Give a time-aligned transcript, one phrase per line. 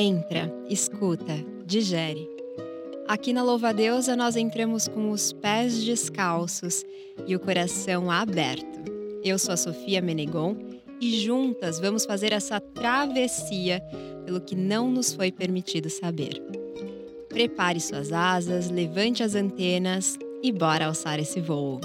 [0.00, 2.30] Entra, escuta, digere.
[3.08, 6.84] Aqui na Louva Deusa nós entramos com os pés descalços
[7.26, 8.78] e o coração aberto.
[9.24, 10.56] Eu sou a Sofia Menegon
[11.00, 13.82] e juntas vamos fazer essa travessia
[14.24, 16.40] pelo que não nos foi permitido saber.
[17.28, 21.80] Prepare suas asas, levante as antenas e bora alçar esse voo.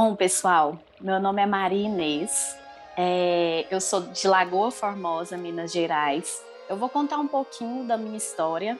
[0.00, 2.56] Bom, pessoal, meu nome é Maria Inês,
[2.96, 6.40] é, eu sou de Lagoa Formosa, Minas Gerais.
[6.68, 8.78] Eu vou contar um pouquinho da minha história.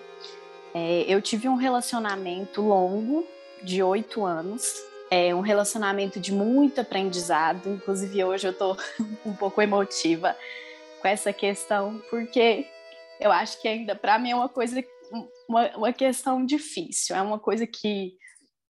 [0.72, 3.26] É, eu tive um relacionamento longo,
[3.64, 4.72] de oito anos,
[5.10, 7.68] é um relacionamento de muito aprendizado.
[7.68, 8.76] Inclusive, hoje eu estou
[9.26, 10.36] um pouco emotiva
[11.02, 12.64] com essa questão, porque
[13.18, 14.84] eu acho que ainda para mim é uma coisa,
[15.48, 18.16] uma, uma questão difícil, é uma coisa que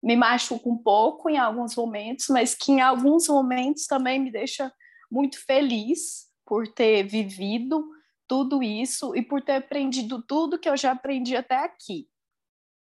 [0.03, 4.73] me machuca um pouco em alguns momentos, mas que em alguns momentos também me deixa
[5.11, 7.85] muito feliz por ter vivido
[8.27, 12.07] tudo isso e por ter aprendido tudo que eu já aprendi até aqui.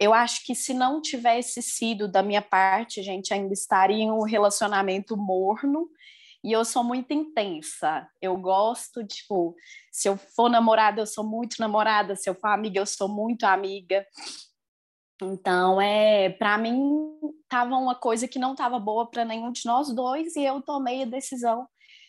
[0.01, 4.23] Eu acho que se não tivesse sido da minha parte, gente ainda estaria em um
[4.23, 5.89] relacionamento morno.
[6.43, 8.07] E eu sou muito intensa.
[8.21, 9.55] Eu gosto, tipo,
[9.91, 12.17] se eu for namorada, eu sou muito namorada.
[12.17, 14.05] Se eu for amiga, eu sou muito amiga.
[15.23, 17.11] Então, é, para mim,
[17.49, 21.03] tava uma coisa que não estava boa para nenhum de nós dois e eu tomei
[21.03, 21.69] a decisão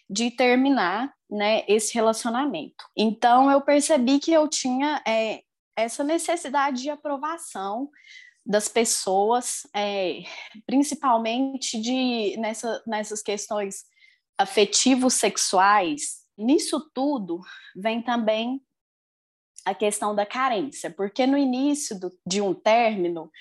[0.10, 2.86] de terminar, né, esse relacionamento.
[2.96, 5.42] Então, eu percebi que eu tinha é,
[5.76, 7.90] essa necessidade de aprovação
[8.46, 10.24] das pessoas, é,
[10.66, 13.86] principalmente de nessa, nessas questões
[14.38, 16.24] afetivos sexuais.
[16.38, 17.42] Nisso tudo
[17.76, 18.62] vem também
[19.66, 23.32] a questão da carência, porque no início do, de um término,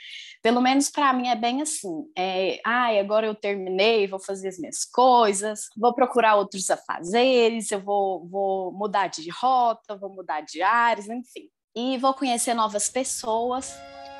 [0.42, 4.58] pelo menos para mim é bem assim, é, ai, agora eu terminei, vou fazer as
[4.58, 10.62] minhas coisas, vou procurar outros afazeres, eu vou, vou mudar de rota, vou mudar de
[10.62, 13.74] áreas, enfim, e vou conhecer novas pessoas,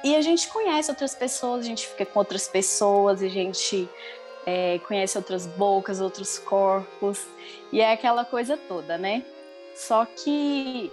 [0.05, 3.89] e a gente conhece outras pessoas, a gente fica com outras pessoas, a gente
[4.45, 7.27] é, conhece outras bocas, outros corpos,
[7.73, 9.25] e é aquela coisa toda, né?
[9.75, 10.93] Só que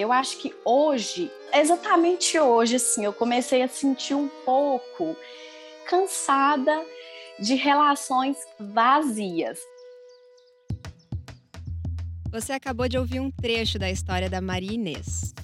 [0.00, 5.14] eu acho que hoje, exatamente hoje, assim, eu comecei a sentir um pouco
[5.86, 6.82] cansada
[7.38, 9.58] de relações vazias.
[12.30, 15.34] Você acabou de ouvir um trecho da história da Maria Inês.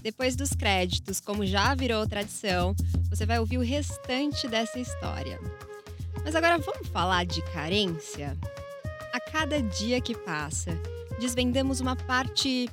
[0.00, 2.74] Depois dos créditos, como já virou tradição,
[3.08, 5.40] você vai ouvir o restante dessa história.
[6.22, 8.36] Mas agora vamos falar de carência?
[9.12, 10.78] A cada dia que passa,
[11.18, 12.68] desvendamos uma parte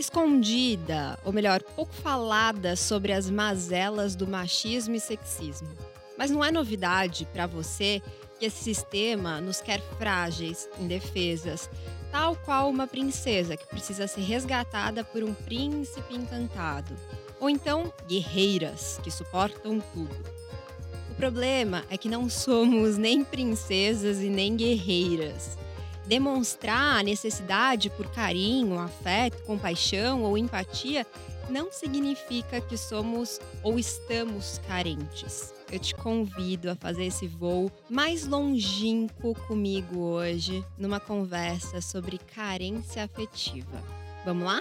[0.00, 5.68] escondida, ou melhor, pouco falada sobre as mazelas do machismo e sexismo.
[6.16, 8.02] Mas não é novidade para você
[8.38, 11.68] que esse sistema nos quer frágeis, indefesas,
[12.10, 16.96] tal qual uma princesa que precisa ser resgatada por um príncipe encantado.
[17.38, 20.40] Ou então, guerreiras que suportam tudo.
[21.10, 25.58] O problema é que não somos nem princesas e nem guerreiras
[26.10, 31.06] demonstrar a necessidade por carinho, afeto, compaixão ou empatia
[31.48, 35.54] não significa que somos ou estamos carentes.
[35.70, 43.04] Eu te convido a fazer esse voo mais longínquo comigo hoje, numa conversa sobre carência
[43.04, 43.80] afetiva.
[44.24, 44.60] Vamos lá?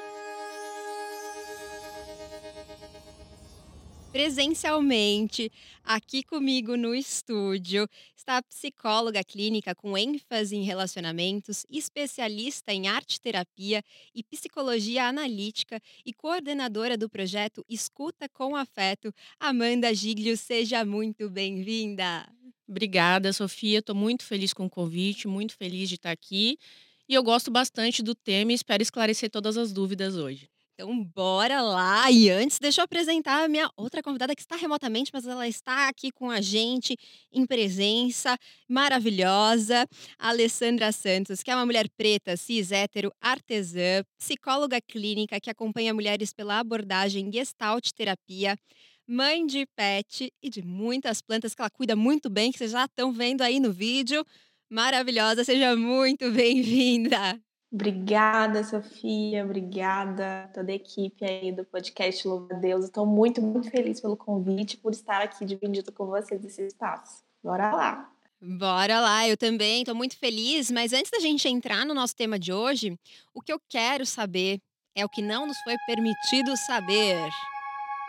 [4.12, 5.52] Presencialmente
[5.84, 13.22] aqui comigo no estúdio está a psicóloga clínica com ênfase em relacionamentos, especialista em arte
[13.22, 13.84] terapia
[14.14, 20.36] e psicologia analítica e coordenadora do projeto Escuta com Afeto, Amanda Giglio.
[20.36, 22.28] Seja muito bem-vinda.
[22.68, 23.80] Obrigada, Sofia.
[23.80, 26.58] Estou muito feliz com o convite, muito feliz de estar aqui.
[27.08, 30.48] E eu gosto bastante do tema e espero esclarecer todas as dúvidas hoje.
[30.82, 32.10] Então, bora lá!
[32.10, 35.90] E antes, deixa eu apresentar a minha outra convidada que está remotamente, mas ela está
[35.90, 36.96] aqui com a gente
[37.34, 39.86] em presença, maravilhosa,
[40.18, 46.32] Alessandra Santos, que é uma mulher preta, cis, hétero, artesã, psicóloga clínica que acompanha mulheres
[46.32, 48.58] pela abordagem Gestalt terapia,
[49.06, 52.86] mãe de pet e de muitas plantas que ela cuida muito bem, que vocês já
[52.86, 54.24] estão vendo aí no vídeo.
[54.70, 57.49] Maravilhosa, seja muito bem-vinda!
[57.72, 59.46] Obrigada, Sofia.
[59.46, 62.86] Obrigada toda a equipe aí do podcast Louva a Deus.
[62.86, 67.24] Estou muito, muito feliz pelo convite, por estar aqui dividindo com vocês esse espaço.
[67.44, 68.12] Bora lá!
[68.42, 72.40] Bora lá, eu também estou muito feliz, mas antes da gente entrar no nosso tema
[72.40, 72.98] de hoje,
[73.34, 74.62] o que eu quero saber
[74.96, 77.30] é o que não nos foi permitido saber.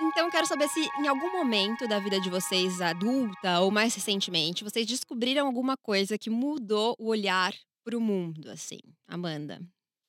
[0.01, 3.95] Então, eu quero saber se em algum momento da vida de vocês, adulta ou mais
[3.95, 7.53] recentemente, vocês descobriram alguma coisa que mudou o olhar
[7.91, 8.79] para o mundo, assim,
[9.09, 9.61] Amanda?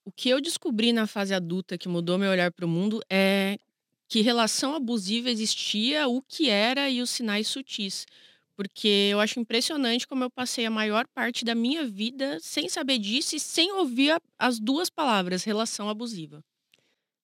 [0.06, 3.58] O que eu descobri na fase adulta que mudou meu olhar para o mundo é
[4.08, 8.06] que relação abusiva existia, o que era e os sinais sutis.
[8.56, 13.00] Porque eu acho impressionante como eu passei a maior parte da minha vida sem saber
[13.00, 16.44] disso e sem ouvir a- as duas palavras, relação abusiva.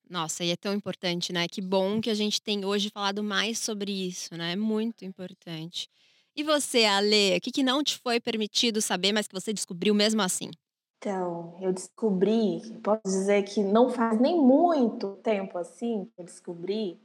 [0.09, 1.47] Nossa, e é tão importante, né?
[1.47, 4.53] Que bom que a gente tem hoje falado mais sobre isso, né?
[4.53, 5.89] É muito importante.
[6.37, 9.95] E você, Ale, o que, que não te foi permitido saber, mas que você descobriu
[9.95, 10.51] mesmo assim?
[10.99, 16.99] Então, eu descobri, posso dizer que não faz nem muito tempo assim que eu descobri,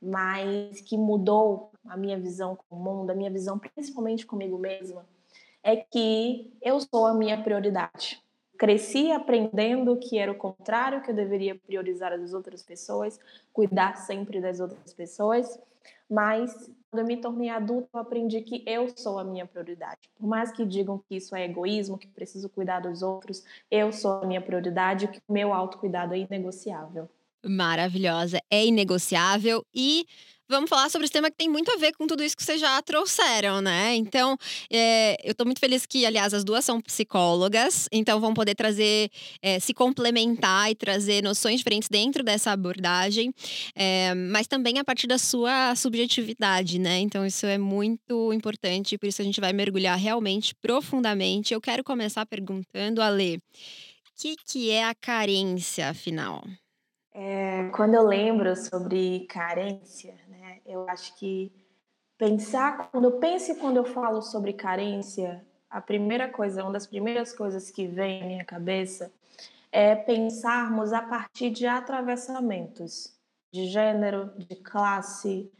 [0.00, 5.06] mas que mudou a minha visão com o mundo, a minha visão principalmente comigo mesma,
[5.62, 8.22] é que eu sou a minha prioridade.
[8.58, 13.18] Cresci aprendendo que era o contrário, que eu deveria priorizar as outras pessoas,
[13.54, 15.58] cuidar sempre das outras pessoas,
[16.10, 20.00] mas quando eu me tornei adulta, eu aprendi que eu sou a minha prioridade.
[20.18, 24.22] Por mais que digam que isso é egoísmo, que preciso cuidar dos outros, eu sou
[24.22, 27.08] a minha prioridade, que o meu autocuidado é inegociável.
[27.44, 30.06] Maravilhosa, é inegociável e
[30.48, 32.60] vamos falar sobre esse tema que tem muito a ver com tudo isso que vocês
[32.60, 33.94] já trouxeram, né?
[33.94, 34.36] Então,
[34.70, 39.10] é, eu tô muito feliz que, aliás, as duas são psicólogas, então vão poder trazer,
[39.42, 43.32] é, se complementar e trazer noções diferentes dentro dessa abordagem,
[43.74, 46.98] é, mas também a partir da sua subjetividade, né?
[47.00, 51.52] Então, isso é muito importante, por isso a gente vai mergulhar realmente profundamente.
[51.52, 53.40] Eu quero começar perguntando, Ale, o
[54.16, 56.42] que, que é a carência, afinal?
[57.18, 60.14] É, quando eu lembro sobre carência,
[60.64, 61.52] eu acho que
[62.16, 66.86] pensar, quando eu penso e quando eu falo sobre carência, a primeira coisa, uma das
[66.86, 69.12] primeiras coisas que vem à minha cabeça
[69.70, 73.14] é pensarmos a partir de atravessamentos
[73.52, 75.50] de gênero, de classe,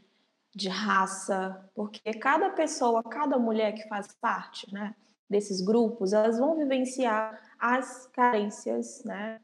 [0.55, 4.95] de raça, porque cada pessoa, cada mulher que faz parte, né,
[5.29, 9.39] desses grupos, elas vão vivenciar as carências, né,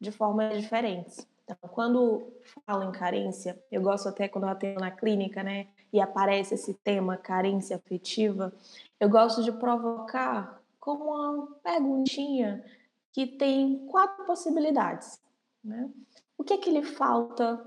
[0.00, 1.26] de formas diferentes.
[1.48, 2.30] Então, quando
[2.66, 6.74] falo em carência, eu gosto até quando eu atendo na clínica, né, e aparece esse
[6.74, 8.52] tema carência afetiva,
[9.00, 12.62] eu gosto de provocar com uma perguntinha
[13.12, 15.18] que tem quatro possibilidades,
[15.64, 15.90] né?
[16.36, 17.60] O que é que lhe falta?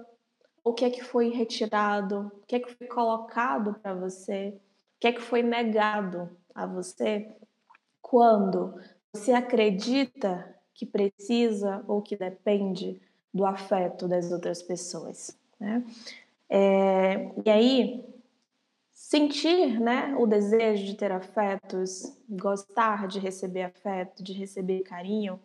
[0.63, 2.31] O que é que foi retirado?
[2.41, 4.53] O que é que foi colocado para você?
[4.95, 7.35] O que é que foi negado a você?
[8.01, 8.79] Quando
[9.11, 13.01] você acredita que precisa ou que depende
[13.33, 15.83] do afeto das outras pessoas, né?
[16.49, 18.05] É, e aí
[18.91, 25.39] sentir, né, o desejo de ter afetos, gostar de receber afeto, de receber carinho,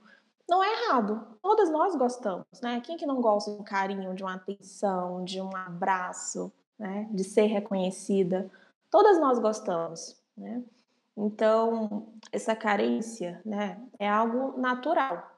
[0.49, 1.27] não é errado.
[1.43, 2.81] Todas nós gostamos, né?
[2.81, 7.09] Quem que não gosta de um carinho, de uma atenção, de um abraço, né?
[7.11, 8.49] De ser reconhecida?
[8.91, 10.63] Todas nós gostamos, né?
[11.17, 15.36] Então, essa carência, né, é algo natural.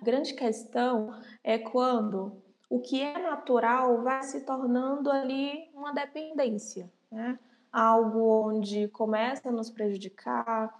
[0.00, 6.90] A grande questão é quando o que é natural vai se tornando ali uma dependência,
[7.10, 7.38] né?
[7.72, 10.72] Algo onde começa a nos prejudicar,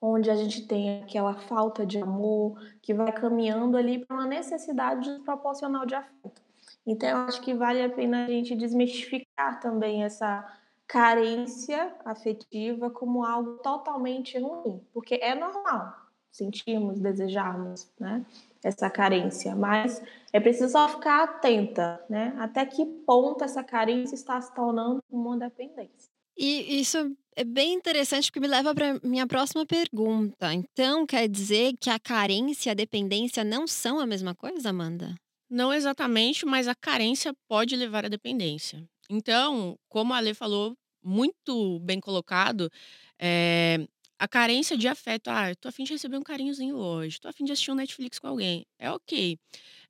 [0.00, 5.08] onde a gente tem aquela falta de amor que vai caminhando ali para uma necessidade
[5.08, 6.42] desproporcional de afeto.
[6.86, 10.44] Então, eu acho que vale a pena a gente desmistificar também essa
[10.86, 16.01] carência afetiva como algo totalmente ruim, porque é normal
[16.32, 18.24] sentirmos, desejarmos, né,
[18.64, 24.40] essa carência, mas é preciso só ficar atenta, né, até que ponto essa carência está
[24.40, 26.10] se tornando uma dependência.
[26.36, 30.52] E isso é bem interessante porque me leva para minha próxima pergunta.
[30.52, 35.14] Então, quer dizer que a carência e a dependência não são a mesma coisa, Amanda?
[35.50, 38.82] Não exatamente, mas a carência pode levar à dependência.
[39.10, 40.74] Então, como a Ale falou,
[41.04, 42.70] muito bem colocado,
[43.18, 43.86] é,
[44.22, 45.28] a carência de afeto.
[45.28, 48.28] Ah, tô afim de receber um carinhozinho hoje, tô afim de assistir um Netflix com
[48.28, 48.64] alguém.
[48.78, 49.36] É ok.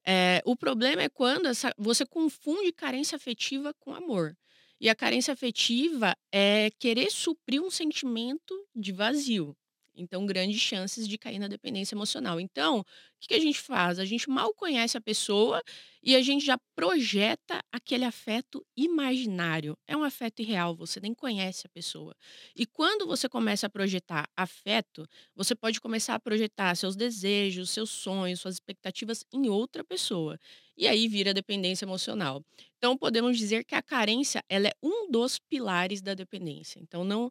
[0.06, 4.36] É, o problema é quando essa, você confunde carência afetiva com amor.
[4.80, 9.56] E a carência afetiva é querer suprir um sentimento de vazio.
[9.94, 12.40] Então, grandes chances de cair na dependência emocional.
[12.40, 12.84] Então, o
[13.20, 13.99] que a gente faz?
[13.99, 15.62] A gente mal conhece a pessoa
[16.02, 19.76] e a gente já projeta aquele afeto imaginário.
[19.87, 22.14] É um afeto irreal, você nem conhece a pessoa.
[22.56, 27.90] E quando você começa a projetar afeto, você pode começar a projetar seus desejos, seus
[27.90, 30.38] sonhos, suas expectativas em outra pessoa.
[30.76, 32.42] E aí vira dependência emocional.
[32.78, 36.80] Então, podemos dizer que a carência, ela é um dos pilares da dependência.
[36.80, 37.30] Então, não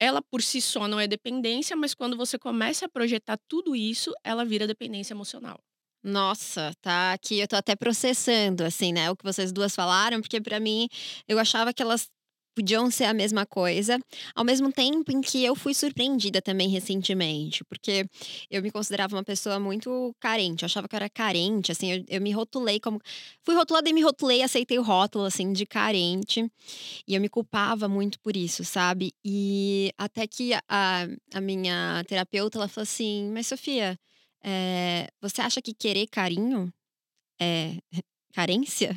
[0.00, 4.12] ela por si só não é dependência, mas quando você começa a projetar tudo isso,
[4.24, 5.60] ela vira dependência emocional.
[6.02, 10.40] Nossa, tá aqui, eu tô até processando, assim, né, o que vocês duas falaram, porque
[10.40, 10.88] para mim
[11.28, 12.08] eu achava que elas
[12.54, 13.98] podiam ser a mesma coisa,
[14.34, 18.06] ao mesmo tempo em que eu fui surpreendida também recentemente, porque
[18.50, 22.04] eu me considerava uma pessoa muito carente, eu achava que eu era carente, assim, eu,
[22.08, 23.00] eu me rotulei como.
[23.42, 26.50] Fui rotulada e me rotulei, aceitei o rótulo, assim, de carente,
[27.06, 29.12] e eu me culpava muito por isso, sabe?
[29.24, 33.98] E até que a, a minha terapeuta, ela falou assim: Mas Sofia,
[34.42, 36.72] é, você acha que querer carinho
[37.40, 37.76] é
[38.34, 38.96] carência?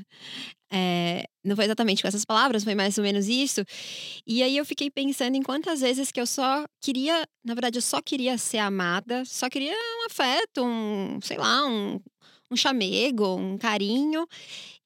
[0.76, 3.64] É, não foi exatamente com essas palavras, foi mais ou menos isso.
[4.26, 7.82] E aí eu fiquei pensando em quantas vezes que eu só queria, na verdade, eu
[7.82, 12.00] só queria ser amada, só queria um afeto, um, sei lá, um,
[12.52, 14.26] um chamego, um carinho.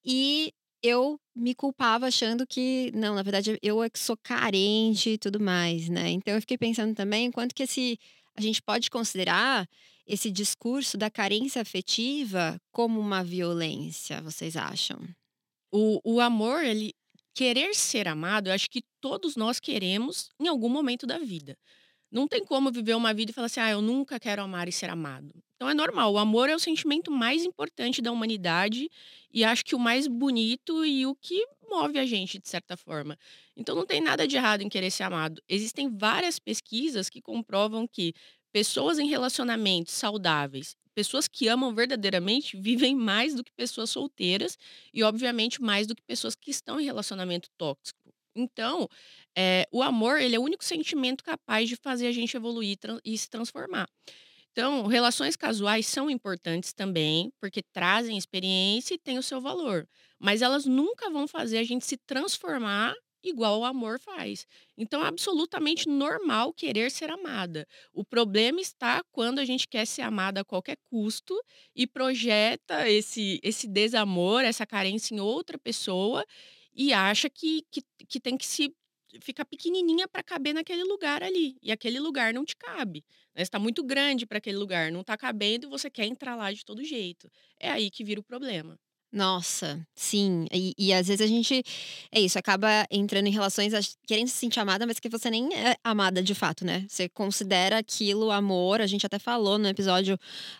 [0.05, 0.53] E
[0.83, 5.39] eu me culpava achando que, não, na verdade, eu é que sou carente e tudo
[5.39, 6.09] mais, né?
[6.11, 7.99] Então eu fiquei pensando também quanto que esse,
[8.35, 9.67] a gente pode considerar
[10.07, 15.16] esse discurso da carência afetiva como uma violência, vocês acham?
[15.71, 16.93] O, o amor, ele
[17.33, 21.55] querer ser amado, eu acho que todos nós queremos em algum momento da vida.
[22.11, 24.71] Não tem como viver uma vida e falar assim, ah, eu nunca quero amar e
[24.71, 25.31] ser amado.
[25.55, 26.13] Então é normal.
[26.13, 28.89] O amor é o sentimento mais importante da humanidade
[29.31, 33.17] e acho que o mais bonito e o que move a gente, de certa forma.
[33.55, 35.41] Então não tem nada de errado em querer ser amado.
[35.47, 38.13] Existem várias pesquisas que comprovam que
[38.51, 44.57] pessoas em relacionamentos saudáveis pessoas que amam verdadeiramente vivem mais do que pessoas solteiras
[44.91, 48.11] e, obviamente, mais do que pessoas que estão em relacionamento tóxico.
[48.35, 48.89] Então,
[49.37, 53.15] é, o amor ele é o único sentimento capaz de fazer a gente evoluir e
[53.15, 53.87] se transformar.
[54.51, 59.87] Então, relações casuais são importantes também, porque trazem experiência e têm o seu valor.
[60.19, 64.45] Mas elas nunca vão fazer a gente se transformar igual o amor faz.
[64.77, 67.67] Então é absolutamente normal querer ser amada.
[67.93, 71.39] O problema está quando a gente quer ser amada a qualquer custo
[71.75, 76.25] e projeta esse, esse desamor, essa carência em outra pessoa
[76.73, 78.73] e acha que, que, que tem que se
[79.21, 81.57] ficar pequenininha para caber naquele lugar ali.
[81.61, 83.03] E aquele lugar não te cabe.
[83.33, 83.41] Né?
[83.41, 86.63] Está muito grande para aquele lugar, não está cabendo e você quer entrar lá de
[86.63, 87.31] todo jeito.
[87.59, 88.77] É aí que vira o problema.
[89.11, 90.45] Nossa, sim.
[90.51, 91.63] E, e às vezes a gente.
[92.11, 95.77] É isso, acaba entrando em relações querendo se sentir amada, mas que você nem é
[95.81, 96.85] amada de fato, né?
[96.89, 98.81] Você considera aquilo amor.
[98.81, 100.19] A gente até falou no episódio,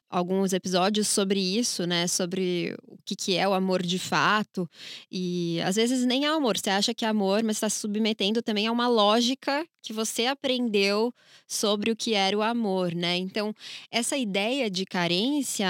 [0.10, 2.08] alguns episódios sobre isso, né?
[2.08, 4.70] Sobre o que, que é o amor de fato.
[5.12, 6.58] E às vezes nem é amor.
[6.58, 10.26] Você acha que é amor, mas está se submetendo também a uma lógica que você
[10.26, 11.14] aprendeu
[11.48, 13.18] sobre o que era o amor, né?
[13.18, 13.54] Então,
[13.92, 15.68] essa ideia de carência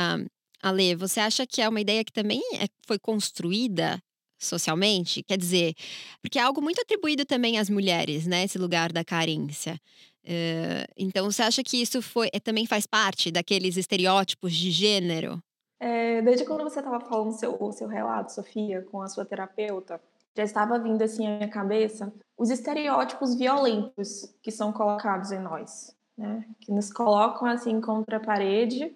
[0.62, 4.02] Ale, você acha que é uma ideia que também é, foi construída
[4.40, 5.24] socialmente?
[5.24, 5.74] Quer dizer,
[6.22, 8.44] porque é algo muito atribuído também às mulheres, né?
[8.44, 9.80] Esse lugar da carência.
[10.24, 15.42] Uh, então, você acha que isso foi, é, também faz parte daqueles estereótipos de gênero?
[15.80, 20.02] É, desde quando você estava falando seu, o seu relato, Sofia, com a sua terapeuta,
[20.36, 25.96] já estava vindo assim à minha cabeça os estereótipos violentos que são colocados em nós,
[26.18, 26.46] né?
[26.62, 28.96] Que nos colocam assim contra a parede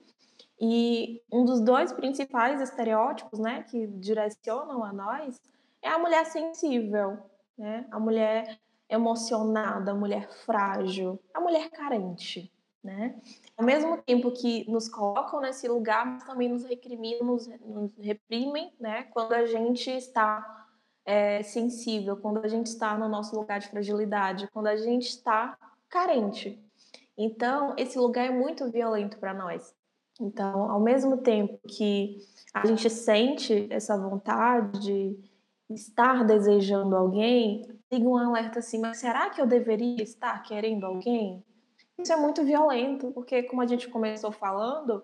[0.63, 5.41] e um dos dois principais estereótipos, né, que direcionam a nós
[5.81, 7.17] é a mulher sensível,
[7.57, 7.87] né?
[7.89, 12.53] A mulher emocionada, a mulher frágil, a mulher carente,
[12.83, 13.19] né?
[13.57, 18.71] Ao mesmo tempo que nos colocam nesse lugar, mas também nos recriminam, nos, nos reprimem,
[18.79, 19.03] né?
[19.05, 20.67] Quando a gente está
[21.03, 25.57] é, sensível, quando a gente está no nosso lugar de fragilidade, quando a gente está
[25.89, 26.63] carente.
[27.17, 29.73] Então, esse lugar é muito violento para nós.
[30.21, 32.19] Então, ao mesmo tempo que
[32.53, 39.29] a gente sente essa vontade de estar desejando alguém, liga um alerta assim, mas será
[39.29, 41.43] que eu deveria estar querendo alguém?
[41.97, 45.03] Isso é muito violento, porque como a gente começou falando,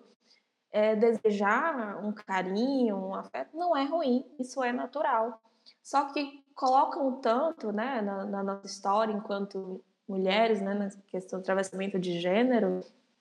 [0.70, 5.40] é, desejar um carinho, um afeto, não é ruim, isso é natural.
[5.82, 11.42] Só que colocam tanto né, na, na nossa história enquanto mulheres, né, na questão do
[11.42, 12.80] atravessamento de gênero,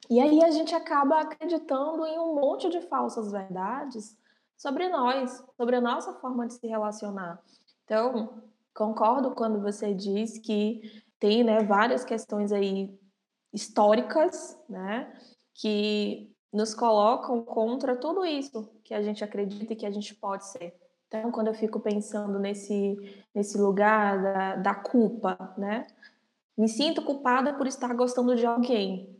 [0.09, 4.17] e aí a gente acaba acreditando em um monte de falsas verdades
[4.55, 7.41] sobre nós, sobre a nossa forma de se relacionar.
[7.83, 8.41] Então,
[8.73, 10.81] concordo quando você diz que
[11.19, 12.97] tem né, várias questões aí
[13.53, 15.13] históricas, né,
[15.53, 20.45] que nos colocam contra tudo isso que a gente acredita e que a gente pode
[20.47, 20.73] ser.
[21.07, 22.97] Então, quando eu fico pensando nesse,
[23.33, 25.87] nesse lugar da, da culpa, né,
[26.57, 29.16] me sinto culpada por estar gostando de alguém,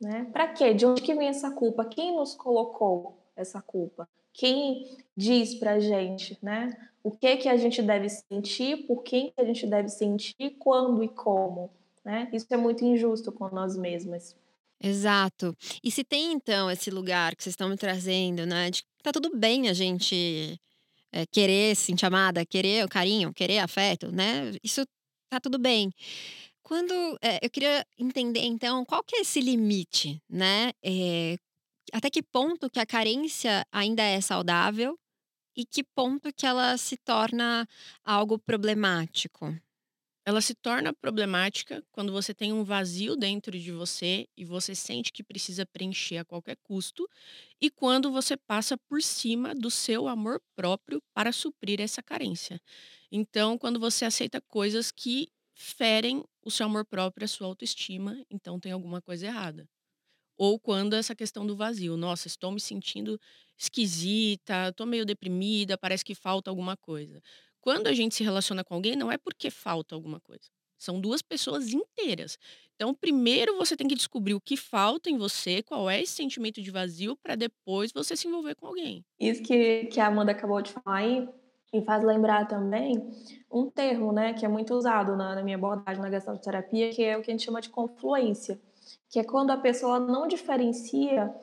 [0.00, 0.28] né?
[0.32, 0.74] Para quê?
[0.74, 1.84] De onde que vem essa culpa?
[1.84, 4.08] Quem nos colocou essa culpa?
[4.32, 6.76] Quem diz para gente, né?
[7.02, 8.86] O que que a gente deve sentir?
[8.86, 10.56] Por quem que a gente deve sentir?
[10.58, 11.70] Quando e como?
[12.04, 12.28] Né?
[12.32, 14.36] Isso é muito injusto com nós mesmas.
[14.82, 15.56] Exato.
[15.82, 18.70] E se tem então esse lugar que vocês estão me trazendo, né?
[18.70, 20.60] De que tá tudo bem a gente
[21.12, 24.52] é, querer se sentir amada, querer o carinho, querer afeto, né?
[24.62, 24.84] Isso
[25.30, 25.90] tá tudo bem.
[26.66, 30.72] Quando é, eu queria entender, então, qual que é esse limite, né?
[30.82, 31.36] É,
[31.92, 34.98] até que ponto que a carência ainda é saudável
[35.56, 37.68] e que ponto que ela se torna
[38.04, 39.56] algo problemático?
[40.26, 45.12] Ela se torna problemática quando você tem um vazio dentro de você e você sente
[45.12, 47.08] que precisa preencher a qualquer custo,
[47.60, 52.60] e quando você passa por cima do seu amor próprio para suprir essa carência.
[53.12, 58.60] Então, quando você aceita coisas que ferem o seu amor próprio, a sua autoestima, então
[58.60, 59.68] tem alguma coisa errada.
[60.38, 63.18] Ou quando essa questão do vazio, nossa, estou me sentindo
[63.58, 67.22] esquisita, estou meio deprimida, parece que falta alguma coisa.
[67.60, 70.44] Quando a gente se relaciona com alguém, não é porque falta alguma coisa.
[70.78, 72.38] São duas pessoas inteiras.
[72.74, 76.62] Então, primeiro você tem que descobrir o que falta em você, qual é esse sentimento
[76.62, 79.04] de vazio, para depois você se envolver com alguém.
[79.18, 81.28] Isso que, que a Amanda acabou de falar aí,
[81.76, 83.10] me faz lembrar também
[83.50, 86.90] um termo, né, que é muito usado na, na minha abordagem na questão de terapia,
[86.90, 88.58] que é o que a gente chama de confluência,
[89.08, 91.34] que é quando a pessoa não diferencia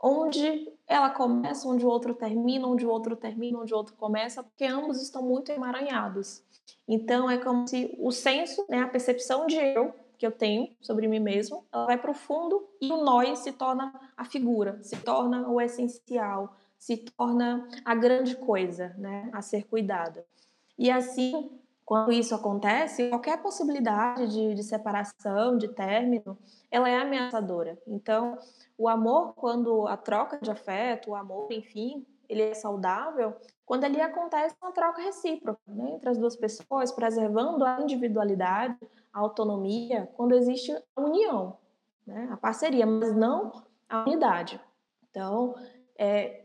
[0.00, 4.42] onde ela começa, onde o outro termina, onde o outro termina, onde o outro começa,
[4.42, 6.42] porque ambos estão muito emaranhados.
[6.88, 11.08] Então é como se o senso, né, a percepção de eu que eu tenho sobre
[11.08, 14.96] mim mesmo, ela vai para o fundo e o nós se torna a figura, se
[14.98, 20.26] torna o essencial, se torna a grande coisa, né, a ser cuidada.
[20.76, 21.48] E assim,
[21.84, 26.36] quando isso acontece, qualquer possibilidade de, de separação, de término,
[26.72, 27.78] ela é ameaçadora.
[27.86, 28.36] Então,
[28.76, 34.00] o amor, quando a troca de afeto, o amor, enfim, ele é saudável, quando ali
[34.00, 38.76] acontece uma troca recíproca né, entre as duas pessoas, preservando a individualidade,
[39.12, 41.56] a autonomia, quando existe a união,
[42.04, 43.52] né, a parceria, mas não
[43.88, 44.60] a unidade.
[45.08, 45.54] Então,
[45.96, 46.41] é,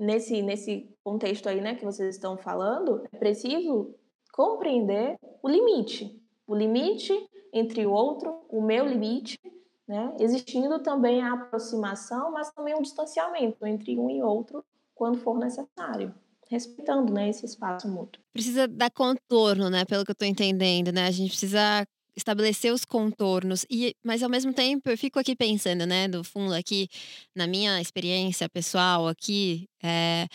[0.00, 3.94] nesse, nesse contexto aí né, que vocês estão falando, é preciso
[4.32, 6.18] compreender o limite.
[6.46, 7.12] O limite
[7.52, 9.38] entre o outro, o meu limite,
[9.86, 10.16] né?
[10.18, 16.14] existindo também a aproximação, mas também um distanciamento entre um e outro quando for necessário,
[16.48, 18.22] respeitando né, esse espaço mútuo.
[18.32, 19.84] Precisa dar contorno, né?
[19.84, 21.06] Pelo que eu estou entendendo, né?
[21.06, 25.86] A gente precisa estabelecer os contornos e mas ao mesmo tempo eu fico aqui pensando
[25.86, 26.88] né do fundo aqui
[27.34, 30.26] na minha experiência pessoal aqui é,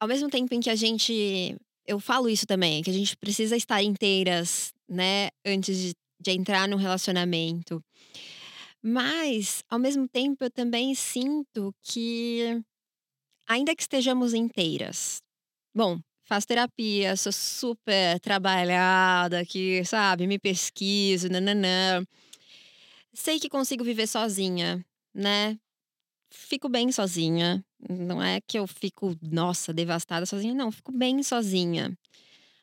[0.00, 3.56] ao mesmo tempo em que a gente eu falo isso também que a gente precisa
[3.56, 7.82] estar inteiras né antes de de entrar num relacionamento.
[8.82, 12.62] Mas, ao mesmo tempo, eu também sinto que,
[13.48, 15.22] ainda que estejamos inteiras,
[15.74, 20.26] bom, faço terapia, sou super trabalhada aqui, sabe?
[20.26, 22.04] Me pesquiso, nananã.
[23.14, 24.84] Sei que consigo viver sozinha,
[25.14, 25.58] né?
[26.30, 27.64] Fico bem sozinha.
[27.88, 31.96] Não é que eu fico, nossa, devastada sozinha, não, fico bem sozinha.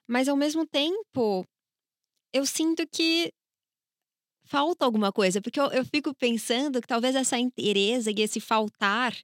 [0.07, 1.45] Mas ao mesmo tempo,
[2.33, 3.31] eu sinto que
[4.43, 9.15] falta alguma coisa, porque eu, eu fico pensando que talvez essa inteireza e esse faltar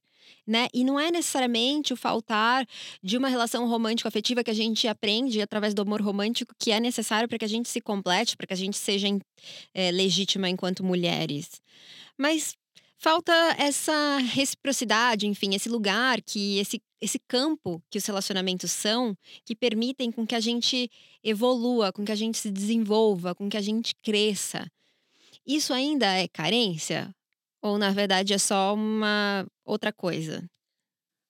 [0.46, 0.68] né?
[0.72, 2.66] E não é necessariamente o faltar
[3.02, 6.80] de uma relação romântico afetiva que a gente aprende através do amor romântico que é
[6.80, 9.06] necessário para que a gente se complete, para que a gente seja
[9.74, 11.60] é, legítima enquanto mulheres.
[12.16, 12.54] Mas
[12.98, 19.56] falta essa reciprocidade, enfim, esse lugar que esse esse campo que os relacionamentos são, que
[19.56, 20.90] permitem com que a gente
[21.24, 24.70] evolua, com que a gente se desenvolva, com que a gente cresça.
[25.56, 27.12] Isso ainda é carência?
[27.60, 30.48] Ou na verdade é só uma outra coisa?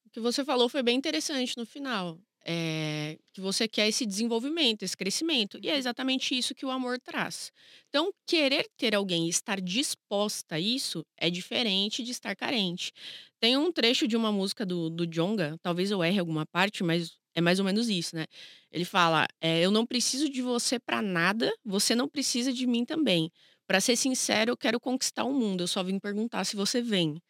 [0.07, 2.19] O que você falou foi bem interessante no final.
[2.45, 5.59] É, que você quer esse desenvolvimento, esse crescimento.
[5.63, 7.51] E é exatamente isso que o amor traz.
[7.89, 12.93] Então, querer ter alguém estar disposta a isso é diferente de estar carente.
[13.41, 17.13] Tem um trecho de uma música do, do Jonga, talvez eu erre alguma parte, mas
[17.35, 18.27] é mais ou menos isso, né?
[18.71, 22.85] Ele fala: é, Eu não preciso de você para nada, você não precisa de mim
[22.85, 23.31] também.
[23.71, 25.63] Para ser sincero, eu quero conquistar o mundo.
[25.63, 27.23] Eu só vim perguntar se você vem.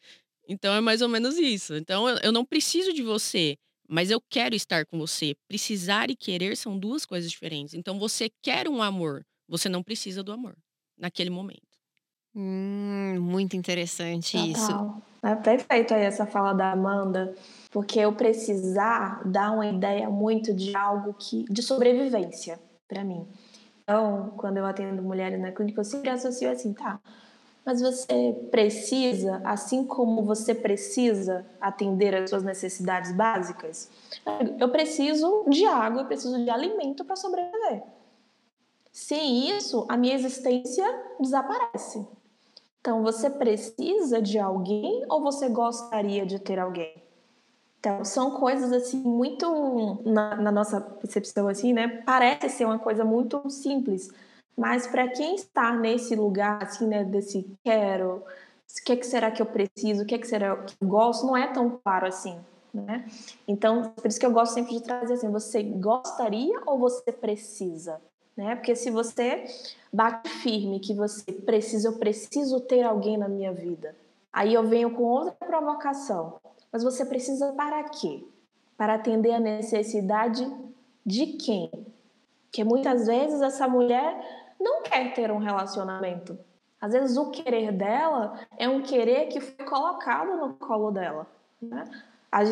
[0.49, 1.75] Então é mais ou menos isso.
[1.75, 3.55] Então eu, não preciso de você,
[3.87, 5.35] mas eu quero estar com você.
[5.47, 7.75] Precisar e querer são duas coisas diferentes.
[7.75, 10.57] Então você quer um amor, você não precisa do amor
[10.97, 11.77] naquele momento.
[12.35, 14.51] Hum, muito interessante Total.
[14.51, 15.03] isso.
[15.21, 17.35] É perfeito aí essa fala da Amanda,
[17.69, 23.27] porque eu precisar dá uma ideia muito de algo que de sobrevivência para mim.
[23.83, 26.99] Então, quando eu atendo mulheres na clínica, eu sempre associo assim, tá?
[27.65, 33.89] Mas você precisa, assim como você precisa atender às suas necessidades básicas,
[34.59, 37.83] eu preciso de água, eu preciso de alimento para sobreviver.
[38.91, 40.85] Sem isso, a minha existência
[41.19, 42.05] desaparece.
[42.79, 47.10] Então, você precisa de alguém ou você gostaria de ter alguém?
[47.81, 52.03] Então, são coisas assim muito na, na, nossa percepção assim, né?
[52.05, 54.11] Parece ser uma coisa muito simples,
[54.55, 59.31] mas para quem está nesse lugar assim, né, desse quero, o que, é que será
[59.31, 62.05] que eu preciso, o que, é que será que eu gosto, não é tão claro
[62.05, 62.39] assim,
[62.71, 63.03] né?
[63.47, 67.99] Então, por isso que eu gosto sempre de trazer assim, você gostaria ou você precisa?
[68.37, 68.55] Né?
[68.55, 69.43] Porque se você
[69.91, 73.95] bate firme que você precisa, eu preciso ter alguém na minha vida.
[74.31, 76.39] Aí eu venho com outra provocação.
[76.71, 78.25] Mas você precisa para quê?
[78.77, 80.49] Para atender a necessidade
[81.05, 81.69] de quem?
[82.45, 86.37] Porque muitas vezes essa mulher não quer ter um relacionamento.
[86.79, 91.27] Às vezes o querer dela é um querer que foi colocado no colo dela.
[91.61, 91.83] Né?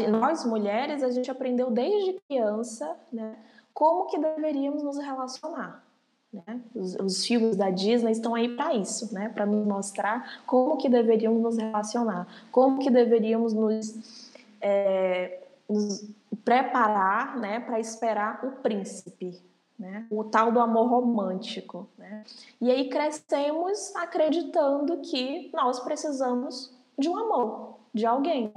[0.10, 3.38] nós mulheres a gente aprendeu desde criança, né,
[3.74, 5.84] como que deveríamos nos relacionar.
[6.32, 6.62] Né?
[6.76, 9.30] Os, os, filmes da Disney estão aí para isso, né?
[9.30, 16.08] para nos mostrar como que deveríamos nos relacionar, como que deveríamos nos, é, nos
[16.46, 17.60] preparar né?
[17.60, 19.42] para esperar o príncipe,
[19.78, 20.06] né?
[20.12, 21.90] o tal do amor romântico.
[21.98, 22.24] Né?
[22.62, 28.54] E aí crescemos acreditando que nós precisamos de um amor, de alguém.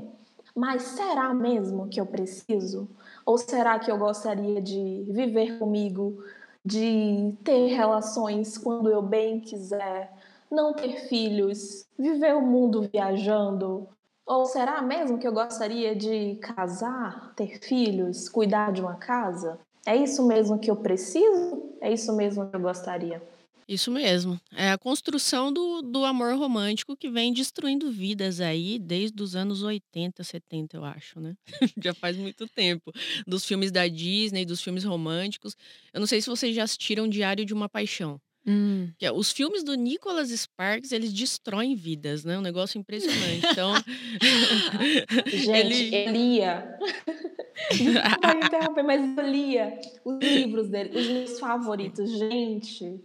[0.54, 2.86] Mas será mesmo que eu preciso?
[3.24, 6.22] Ou será que eu gostaria de viver comigo?
[6.64, 10.12] De ter relações quando eu bem quiser,
[10.50, 13.88] não ter filhos, viver o mundo viajando?
[14.24, 19.58] Ou será mesmo que eu gostaria de casar, ter filhos, cuidar de uma casa?
[19.84, 21.74] É isso mesmo que eu preciso?
[21.80, 23.20] É isso mesmo que eu gostaria?
[23.68, 24.40] Isso mesmo.
[24.52, 29.62] É a construção do, do amor romântico que vem destruindo vidas aí desde os anos
[29.62, 31.34] 80, 70, eu acho, né?
[31.82, 32.92] Já faz muito tempo.
[33.26, 35.56] Dos filmes da Disney, dos filmes românticos.
[35.92, 38.20] Eu não sei se vocês já assistiram Diário de uma Paixão.
[38.46, 38.90] Hum.
[38.98, 42.36] Que é, os filmes do Nicholas Sparks, eles destroem vidas, né?
[42.36, 43.46] Um negócio impressionante.
[43.50, 43.72] Então.
[45.26, 46.10] Gente, ele...
[46.10, 46.78] lia.
[47.70, 52.10] Desculpa interromper, mas eu lia os livros dele, os meus favoritos.
[52.10, 53.00] Gente.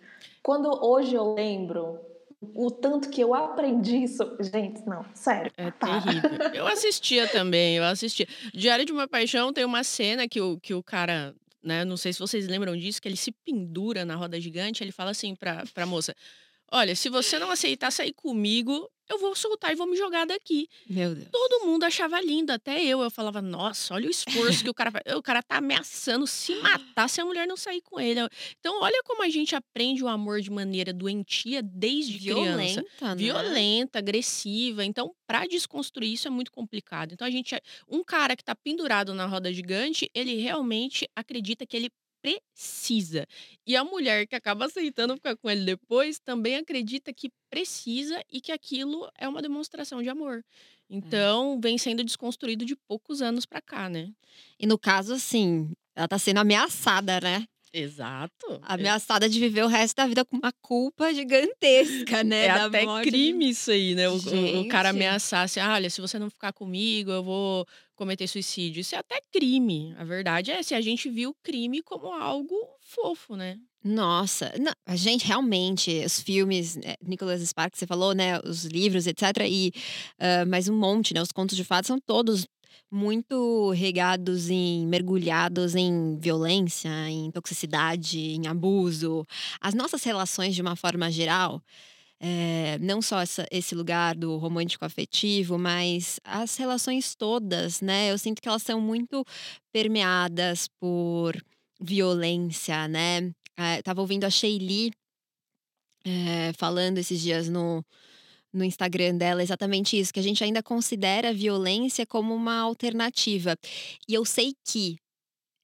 [0.48, 2.00] Quando hoje eu lembro
[2.56, 4.24] o tanto que eu aprendi isso.
[4.40, 5.52] Gente, não, sério.
[5.58, 6.40] É terrível.
[6.56, 8.26] Eu assistia também, eu assistia.
[8.54, 11.84] Diário de uma Paixão tem uma cena que o, que o cara, né?
[11.84, 15.12] Não sei se vocês lembram disso, que ele se pendura na roda gigante, ele fala
[15.12, 16.16] assim pra, pra moça:
[16.72, 20.68] Olha, se você não aceitar sair comigo, eu vou soltar e vou me jogar daqui.
[20.90, 21.30] Meu Deus.
[21.32, 23.02] Todo mundo achava lindo, até eu.
[23.02, 25.04] Eu falava, nossa, olha o esforço que o cara faz.
[25.16, 28.20] O cara tá ameaçando se matar se a mulher não sair com ele.
[28.60, 32.86] Então, olha como a gente aprende o amor de maneira doentia desde Violenta, criança.
[33.02, 33.16] Né?
[33.16, 34.84] Violenta, agressiva.
[34.84, 37.14] Então, para desconstruir isso é muito complicado.
[37.14, 37.56] Então, a gente.
[37.88, 41.90] Um cara que tá pendurado na roda gigante, ele realmente acredita que ele
[42.54, 43.28] precisa.
[43.66, 48.42] E a mulher que acaba aceitando ficar com ele depois também acredita que precisa e
[48.42, 50.44] que aquilo é uma demonstração de amor.
[50.90, 50.96] É.
[50.96, 54.12] Então, vem sendo desconstruído de poucos anos para cá, né?
[54.60, 57.46] E no caso, assim, ela tá sendo ameaçada, né?
[57.74, 58.60] Exato.
[58.64, 62.46] Ameaçada de viver o resto da vida com uma culpa gigantesca, né?
[62.46, 64.10] É até crime isso aí, né?
[64.10, 68.28] O, o, cara ameaçar assim, ah, olha, se você não ficar comigo, eu vou cometer
[68.28, 68.80] suicídio.
[68.80, 69.94] Isso é até crime.
[69.98, 73.58] A verdade é, se a gente viu crime como algo fofo, né?
[73.84, 79.08] Nossa, não, a gente realmente, os filmes, é, Nicholas Sparks, você falou, né, os livros,
[79.08, 79.24] etc.
[79.50, 79.72] E
[80.20, 81.22] uh, mais um monte, né?
[81.22, 82.46] Os contos de fato são todos
[82.92, 89.26] muito regados em mergulhados em violência, em toxicidade, em abuso.
[89.60, 91.62] As nossas relações, de uma forma geral,
[92.20, 98.12] é, não só essa, esse lugar do romântico afetivo, mas as relações todas, né?
[98.12, 99.24] Eu sinto que elas são muito
[99.72, 101.36] permeadas por
[101.80, 103.32] violência, né?
[103.56, 104.92] É, tava ouvindo a Sheili
[106.06, 107.84] é, falando esses dias no,
[108.54, 113.56] no Instagram dela exatamente isso, que a gente ainda considera a violência como uma alternativa.
[114.08, 114.98] E eu sei que.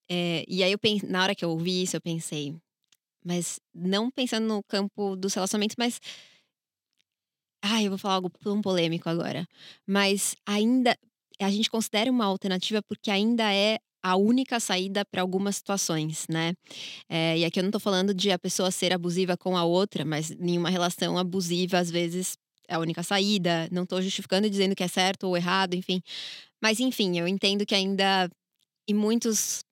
[0.10, 2.54] É, e aí eu pense, na hora que eu ouvi isso, eu pensei,
[3.26, 6.00] mas não pensando no campo dos relacionamentos, mas.
[7.66, 9.48] Ai, eu vou falar algo tão polêmico agora.
[9.88, 10.98] Mas ainda.
[11.42, 16.54] A gente considera uma alternativa porque ainda é a única saída para algumas situações, né?
[17.10, 20.06] É, e aqui eu não tô falando de a pessoa ser abusiva com a outra,
[20.06, 23.70] mas nenhuma relação abusiva, às vezes, é a única saída.
[23.72, 26.02] Não estou justificando e dizendo que é certo ou errado, enfim.
[26.62, 28.30] Mas, enfim, eu entendo que ainda,
[28.88, 29.64] em, muitos,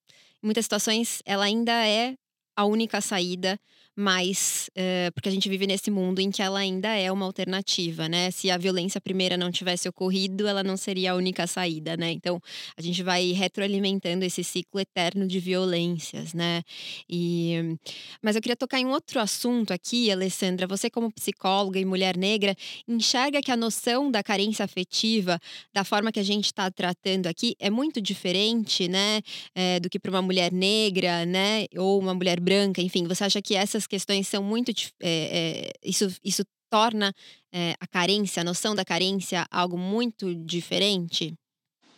[0.44, 2.16] em muitas situações, ela ainda é
[2.56, 3.60] a única saída,
[4.02, 8.10] mas uh, porque a gente vive nesse mundo em que ela ainda é uma alternativa,
[8.10, 8.32] né?
[8.32, 12.12] Se a violência primeira não tivesse ocorrido, ela não seria a única saída, né?
[12.12, 12.42] Então
[12.76, 16.64] a gente vai retroalimentando esse ciclo eterno de violências, né?
[17.08, 17.78] E
[18.24, 20.66] mas eu queria tocar em outro assunto aqui, Alessandra.
[20.66, 22.56] Você como psicóloga e mulher negra
[22.88, 25.40] enxerga que a noção da carência afetiva,
[25.72, 29.22] da forma que a gente está tratando aqui, é muito diferente, né?
[29.54, 31.66] É, do que para uma mulher negra, né?
[31.78, 33.08] Ou uma mulher branca, enfim.
[33.08, 34.72] Você acha que essas questões são muito.
[35.02, 37.14] É, é, isso, isso torna
[37.52, 41.34] é, a carência, a noção da carência, algo muito diferente?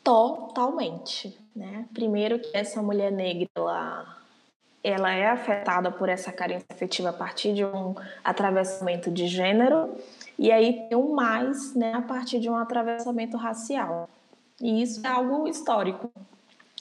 [0.04, 1.88] Totalmente, né?
[1.94, 4.18] Primeiro que essa mulher negra, ela,
[4.84, 9.96] ela é afetada por essa carência afetiva a partir de um atravessamento de gênero
[10.38, 14.10] e aí tem um mais, né, a partir de um atravessamento racial.
[14.60, 16.12] E isso é algo histórico.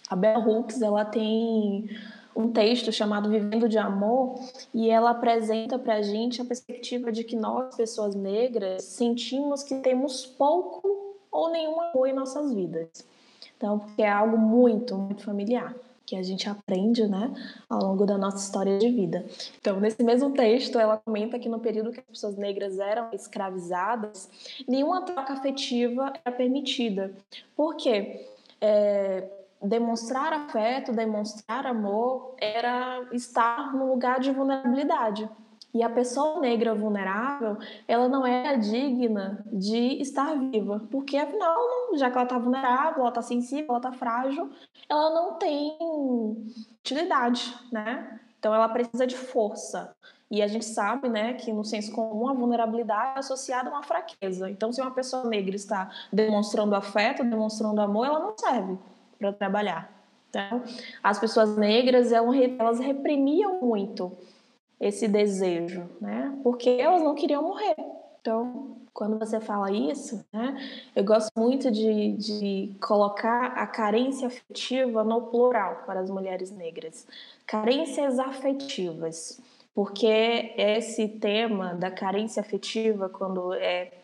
[0.09, 1.91] A Bell Hooks, ela tem
[2.35, 4.39] um texto chamado Vivendo de Amor
[4.73, 9.77] e ela apresenta para a gente a perspectiva de que nós, pessoas negras, sentimos que
[9.77, 12.89] temos pouco ou nenhum amor em nossas vidas.
[13.57, 17.33] Então, porque é algo muito, muito familiar que a gente aprende, né,
[17.71, 19.25] ao longo da nossa história de vida.
[19.59, 24.29] Então, nesse mesmo texto, ela comenta que no período que as pessoas negras eram escravizadas,
[24.69, 27.15] nenhuma troca afetiva era permitida.
[27.57, 28.27] Por quê?
[28.61, 29.27] É,
[29.63, 35.29] demonstrar afeto, demonstrar amor, era estar no lugar de vulnerabilidade.
[35.75, 37.57] E a pessoa negra vulnerável,
[37.89, 41.57] ela não era digna de estar viva, porque afinal,
[41.95, 44.51] já que ela está vulnerável, ela está sensível, ela está frágil,
[44.87, 45.79] ela não tem
[46.81, 48.21] utilidade, né?
[48.39, 49.95] Então ela precisa de força.
[50.31, 53.83] E a gente sabe, né, que no senso comum a vulnerabilidade é associada a uma
[53.83, 54.51] fraqueza.
[54.51, 58.79] Então, se uma pessoa negra está demonstrando afeto, demonstrando amor, ela não serve
[59.23, 59.91] para trabalhar.
[60.29, 60.63] Então,
[61.03, 64.13] as pessoas negras elas reprimiam muito
[64.81, 66.37] esse desejo, né?
[66.43, 67.77] Porque elas não queriam morrer.
[68.21, 70.57] Então, quando você fala isso, né,
[70.95, 77.07] eu gosto muito de, de colocar a carência afetiva no plural para as mulheres negras.
[77.47, 79.41] Carências afetivas,
[79.75, 84.02] porque esse tema da carência afetiva, quando é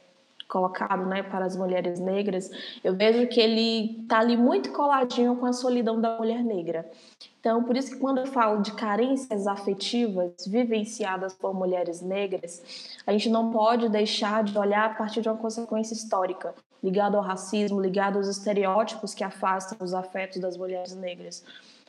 [0.49, 2.51] colocado né, para as mulheres negras,
[2.83, 6.91] eu vejo que ele está ali muito coladinho com a solidão da mulher negra.
[7.39, 13.13] Então, por isso que quando eu falo de carências afetivas vivenciadas por mulheres negras, a
[13.13, 17.81] gente não pode deixar de olhar a partir de uma consequência histórica, ligada ao racismo,
[17.81, 21.45] ligada aos estereótipos que afastam os afetos das mulheres negras.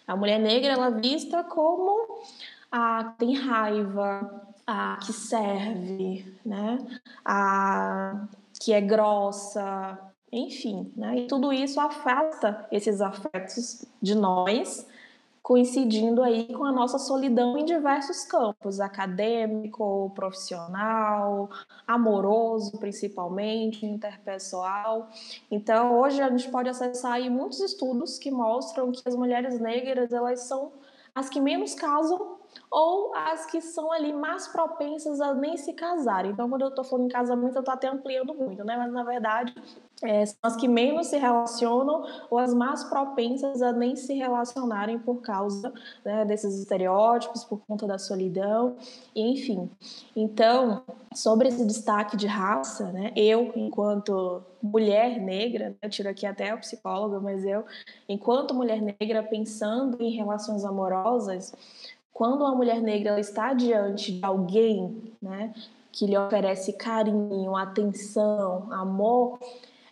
[0.05, 2.19] A mulher negra ela é vista como
[2.71, 6.77] a que tem raiva, a que serve, né?
[7.25, 8.27] A
[8.59, 9.97] que é grossa,
[10.31, 11.19] enfim, né?
[11.19, 14.85] E tudo isso afasta esses afetos de nós,
[15.41, 21.49] coincidindo aí com a nossa solidão em diversos campos, acadêmico, profissional,
[21.87, 25.09] amoroso, principalmente, interpessoal.
[25.49, 30.11] Então, hoje a gente pode acessar aí muitos estudos que mostram que as mulheres negras,
[30.11, 30.73] elas são
[31.15, 32.38] as que menos casam
[32.71, 36.25] ou as que são ali mais propensas a nem se casar.
[36.25, 38.77] Então, quando eu estou falando em casamento, eu estou até ampliando muito, né?
[38.77, 39.55] Mas na verdade,
[40.03, 44.97] é, são as que menos se relacionam ou as mais propensas a nem se relacionarem
[44.99, 45.73] por causa
[46.05, 48.77] né, desses estereótipos, por conta da solidão,
[49.15, 49.69] enfim.
[50.15, 50.83] Então,
[51.13, 53.11] sobre esse destaque de raça, né?
[53.15, 57.65] Eu, enquanto mulher negra, né, eu tiro aqui até a psicóloga, mas eu,
[58.07, 61.53] enquanto mulher negra, pensando em relações amorosas,
[62.19, 65.53] quando uma mulher negra está diante de alguém, né,
[65.89, 69.39] que lhe oferece carinho, atenção, amor,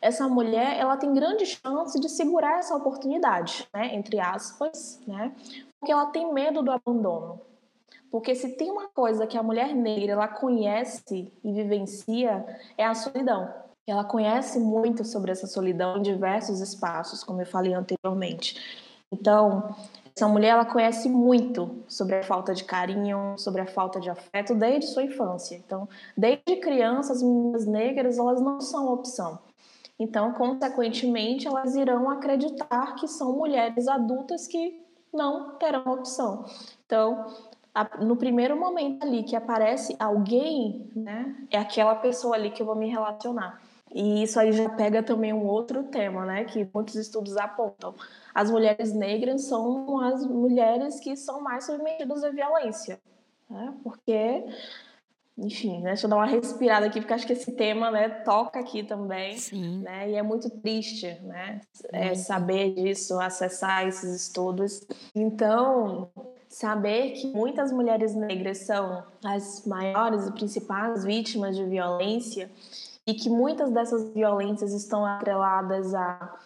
[0.01, 5.33] essa mulher ela tem grande chance de segurar essa oportunidade, né, entre aspas, né,
[5.79, 7.39] porque ela tem medo do abandono.
[8.11, 12.45] Porque se tem uma coisa que a mulher negra ela conhece e vivencia
[12.77, 13.49] é a solidão.
[13.87, 18.85] Ela conhece muito sobre essa solidão em diversos espaços, como eu falei anteriormente.
[19.11, 19.73] Então,
[20.17, 24.55] essa mulher ela conhece muito sobre a falta de carinho, sobre a falta de afeto
[24.55, 25.55] desde sua infância.
[25.55, 29.37] Então, desde criança, as meninas negras elas não são opção.
[29.99, 36.45] Então, consequentemente, elas irão acreditar que são mulheres adultas que não terão opção.
[36.87, 37.27] Então,
[38.01, 42.75] no primeiro momento ali que aparece alguém, né, é aquela pessoa ali que eu vou
[42.75, 43.61] me relacionar.
[43.93, 47.95] E isso aí já pega também um outro tema, né, que muitos estudos apontam
[48.37, 52.99] as mulheres negras são as mulheres que são mais submetidas à violência,
[53.49, 53.73] né?
[53.83, 54.45] Porque,
[55.35, 55.87] enfim, né?
[55.87, 59.35] deixa eu dar uma respirada aqui, porque acho que esse tema, né, toca aqui também,
[59.39, 59.79] Sim.
[59.79, 60.11] né?
[60.11, 61.61] E é muito triste, né?
[61.91, 64.85] É, saber disso, acessar esses estudos.
[65.15, 66.11] Então,
[66.47, 72.51] saber que muitas mulheres negras são as maiores e principais vítimas de violência
[73.07, 76.37] e que muitas dessas violências estão atreladas a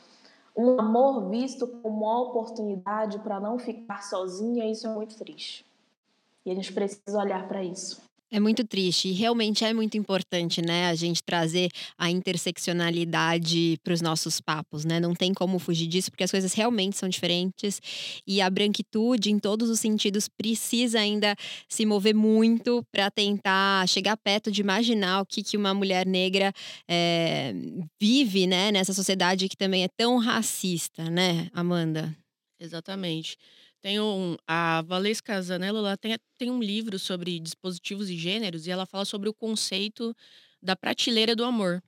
[0.56, 5.66] um amor visto como uma oportunidade para não ficar sozinha, isso é muito triste.
[6.46, 8.11] E a gente precisa olhar para isso.
[8.34, 13.94] É muito triste e realmente é muito importante, né, a gente trazer a interseccionalidade para
[13.94, 15.02] os nossos papos, né?
[15.02, 17.82] Não tem como fugir disso, porque as coisas realmente são diferentes
[18.26, 21.36] e a branquitude, em todos os sentidos, precisa ainda
[21.68, 26.54] se mover muito para tentar chegar perto de imaginar o que, que uma mulher negra
[26.88, 27.54] é,
[28.02, 32.16] vive, né, nessa sociedade que também é tão racista, né, Amanda?
[32.62, 33.36] Exatamente.
[33.82, 38.72] Tem um, a Valesca Zanello, ela tem, tem um livro sobre dispositivos e gêneros e
[38.72, 40.16] ela fala sobre o conceito
[40.62, 41.82] da prateleira do amor,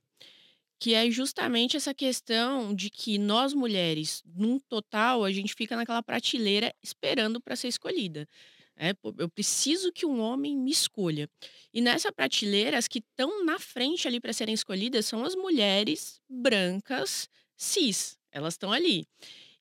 [0.80, 6.02] que é justamente essa questão de que nós mulheres, num total, a gente fica naquela
[6.02, 8.28] prateleira esperando para ser escolhida.
[8.76, 11.28] É, eu preciso que um homem me escolha.
[11.72, 16.20] E nessa prateleira, as que estão na frente ali para serem escolhidas são as mulheres
[16.28, 18.18] brancas cis.
[18.32, 19.06] Elas estão ali.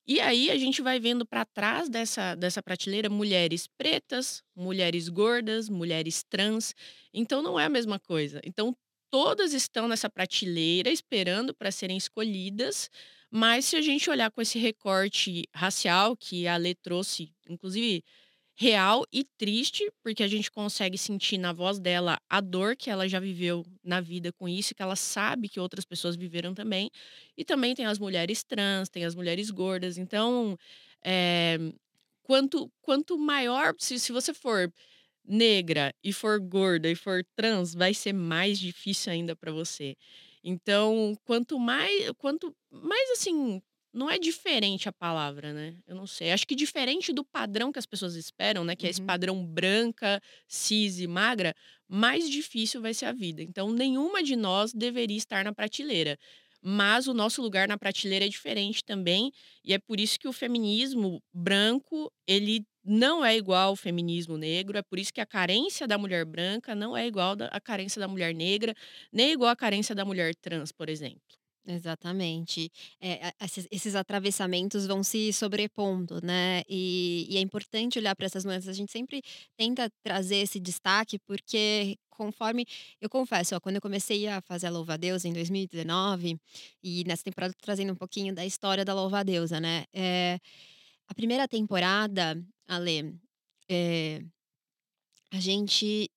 [0.05, 5.69] E aí a gente vai vendo para trás dessa, dessa prateleira mulheres pretas, mulheres gordas,
[5.69, 6.75] mulheres trans.
[7.13, 8.41] Então não é a mesma coisa.
[8.43, 8.75] Então
[9.09, 12.89] todas estão nessa prateleira esperando para serem escolhidas,
[13.31, 18.03] mas se a gente olhar com esse recorte racial que a Lê trouxe, inclusive
[18.55, 23.07] real e triste, porque a gente consegue sentir na voz dela a dor que ela
[23.07, 26.91] já viveu na vida com isso, que ela sabe que outras pessoas viveram também.
[27.37, 29.97] E também tem as mulheres trans, tem as mulheres gordas.
[29.97, 30.57] Então,
[31.03, 31.57] é,
[32.21, 34.71] quanto, quanto maior, se, se você for
[35.25, 39.95] negra e for gorda e for trans, vai ser mais difícil ainda para você.
[40.43, 43.61] Então, quanto mais, quanto mais assim,
[43.93, 45.75] não é diferente a palavra, né?
[45.85, 46.31] Eu não sei.
[46.31, 48.75] Acho que diferente do padrão que as pessoas esperam, né?
[48.75, 49.05] Que é esse uhum.
[49.05, 51.53] padrão branca, cis e magra,
[51.87, 53.43] mais difícil vai ser a vida.
[53.43, 56.17] Então, nenhuma de nós deveria estar na prateleira.
[56.59, 59.31] Mas o nosso lugar na prateleira é diferente também.
[59.63, 64.77] E é por isso que o feminismo branco, ele não é igual ao feminismo negro.
[64.77, 68.07] É por isso que a carência da mulher branca não é igual à carência da
[68.07, 68.73] mulher negra,
[69.11, 71.42] nem igual à carência da mulher trans, por exemplo.
[71.65, 72.69] Exatamente.
[72.99, 76.61] É, esses, esses atravessamentos vão se sobrepondo, né?
[76.67, 78.67] E, e é importante olhar para essas nuances.
[78.67, 79.21] A gente sempre
[79.55, 82.65] tenta trazer esse destaque, porque conforme.
[83.01, 86.37] Eu confesso, ó, quando eu comecei a fazer a Louva a Deus em 2019,
[86.83, 89.85] e nessa temporada trazendo um pouquinho da história da Louva a Deusa, né?
[89.93, 90.39] É,
[91.07, 93.15] a primeira temporada, Ale,
[93.69, 94.21] é,
[95.31, 96.09] a gente.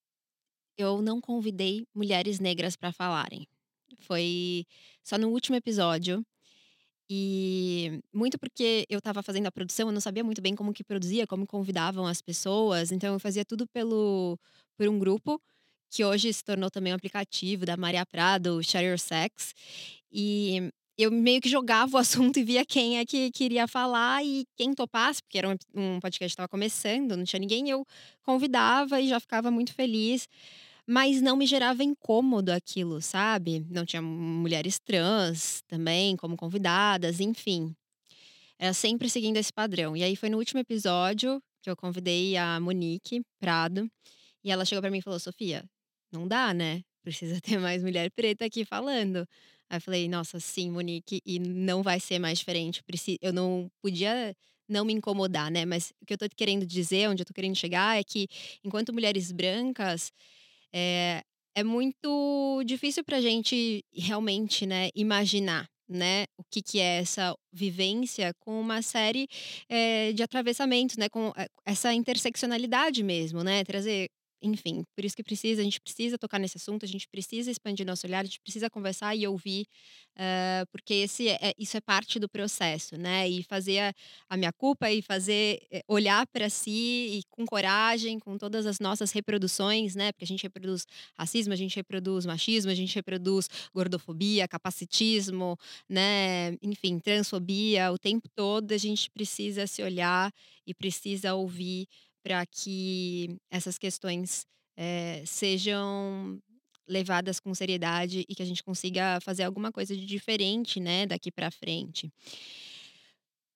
[0.79, 3.49] Eu não convidei mulheres negras para falarem.
[4.07, 4.65] Foi
[5.03, 6.25] só no último episódio.
[7.09, 10.83] E muito porque eu estava fazendo a produção, eu não sabia muito bem como que
[10.83, 12.91] produzia, como convidavam as pessoas.
[12.93, 14.39] Então eu fazia tudo pelo
[14.77, 15.41] por um grupo
[15.91, 19.55] que hoje se tornou também um aplicativo da Maria Prado, Share Your Sex.
[20.13, 24.45] E eu meio que jogava o assunto e via quem é que queria falar e
[24.57, 27.87] quem topasse, porque era um, um podcast que estava começando, não tinha ninguém, eu
[28.23, 30.29] convidava e já ficava muito feliz
[30.87, 33.67] mas não me gerava incômodo aquilo, sabe?
[33.71, 37.75] Não tinha mulheres trans também como convidadas, enfim.
[38.59, 39.97] Era sempre seguindo esse padrão.
[39.97, 43.91] E aí foi no último episódio que eu convidei a Monique Prado
[44.45, 45.65] e ela chegou para mim e falou: "Sofia,
[46.13, 46.83] não dá, né?
[47.03, 49.27] Precisa ter mais mulher preta aqui falando".
[49.71, 52.83] Aí eu falei: "Nossa, sim, Monique, e não vai ser mais diferente.
[53.21, 54.35] Eu não podia
[54.69, 55.65] não me incomodar, né?
[55.65, 58.29] Mas o que eu tô querendo dizer, onde eu tô querendo chegar é que
[58.65, 60.13] enquanto mulheres brancas,
[60.79, 61.23] é,
[61.55, 67.35] é muito difícil para a gente realmente né, imaginar né, o que, que é essa
[67.51, 69.27] vivência com uma série
[69.71, 74.09] é, de atravessamentos, né, com eh, essa interseccionalidade mesmo, né, trazer
[74.47, 77.85] enfim, por isso que precisa, a gente precisa tocar nesse assunto, a gente precisa expandir
[77.85, 79.67] nosso olhar, a gente precisa conversar e ouvir,
[80.17, 83.29] uh, porque esse é, isso é parte do processo, né?
[83.29, 83.95] E fazer a,
[84.29, 88.79] a minha culpa e fazer, eh, olhar para si e com coragem, com todas as
[88.79, 90.13] nossas reproduções, né?
[90.13, 90.87] Porque a gente reproduz
[91.19, 96.57] racismo, a gente reproduz machismo, a gente reproduz gordofobia, capacitismo, né?
[96.63, 100.33] Enfim, transfobia, o tempo todo a gente precisa se olhar
[100.67, 101.87] e precisa ouvir
[102.27, 104.45] para que essas questões
[104.77, 106.43] é, sejam
[106.89, 111.31] levadas com seriedade e que a gente consiga fazer alguma coisa de diferente, né, daqui
[111.31, 112.13] para frente.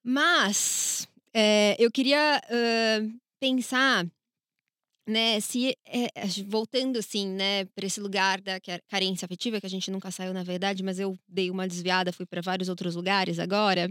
[0.05, 4.07] Mas é, eu queria uh, pensar
[5.11, 6.08] né, se é,
[6.46, 8.58] voltando assim, né, para esse lugar da
[8.88, 12.24] carência afetiva que a gente nunca saiu na verdade, mas eu dei uma desviada, fui
[12.24, 13.90] para vários outros lugares agora.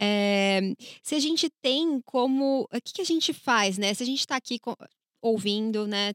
[0.00, 0.60] É,
[1.02, 3.92] se a gente tem como, o que, que a gente faz, né?
[3.94, 4.58] Se a gente está aqui
[5.20, 6.12] ouvindo, né,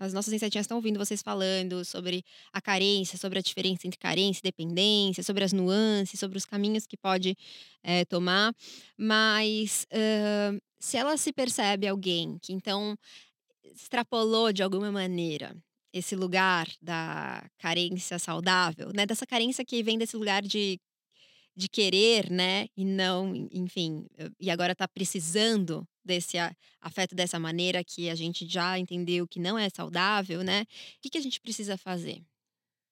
[0.00, 4.40] as nossas insetinhas estão ouvindo vocês falando sobre a carência, sobre a diferença entre carência
[4.40, 7.36] e dependência, sobre as nuances, sobre os caminhos que pode
[7.82, 8.54] é, tomar.
[8.96, 12.96] Mas uh, se ela se percebe alguém que então
[13.74, 15.56] extrapolou de alguma maneira
[15.92, 19.06] esse lugar da carência saudável, né?
[19.06, 20.78] Dessa carência que vem desse lugar de,
[21.56, 22.66] de querer, né?
[22.76, 24.06] E não, enfim,
[24.38, 26.36] e agora tá precisando desse
[26.80, 30.62] afeto dessa maneira que a gente já entendeu que não é saudável, né?
[30.62, 32.22] O que, que a gente precisa fazer?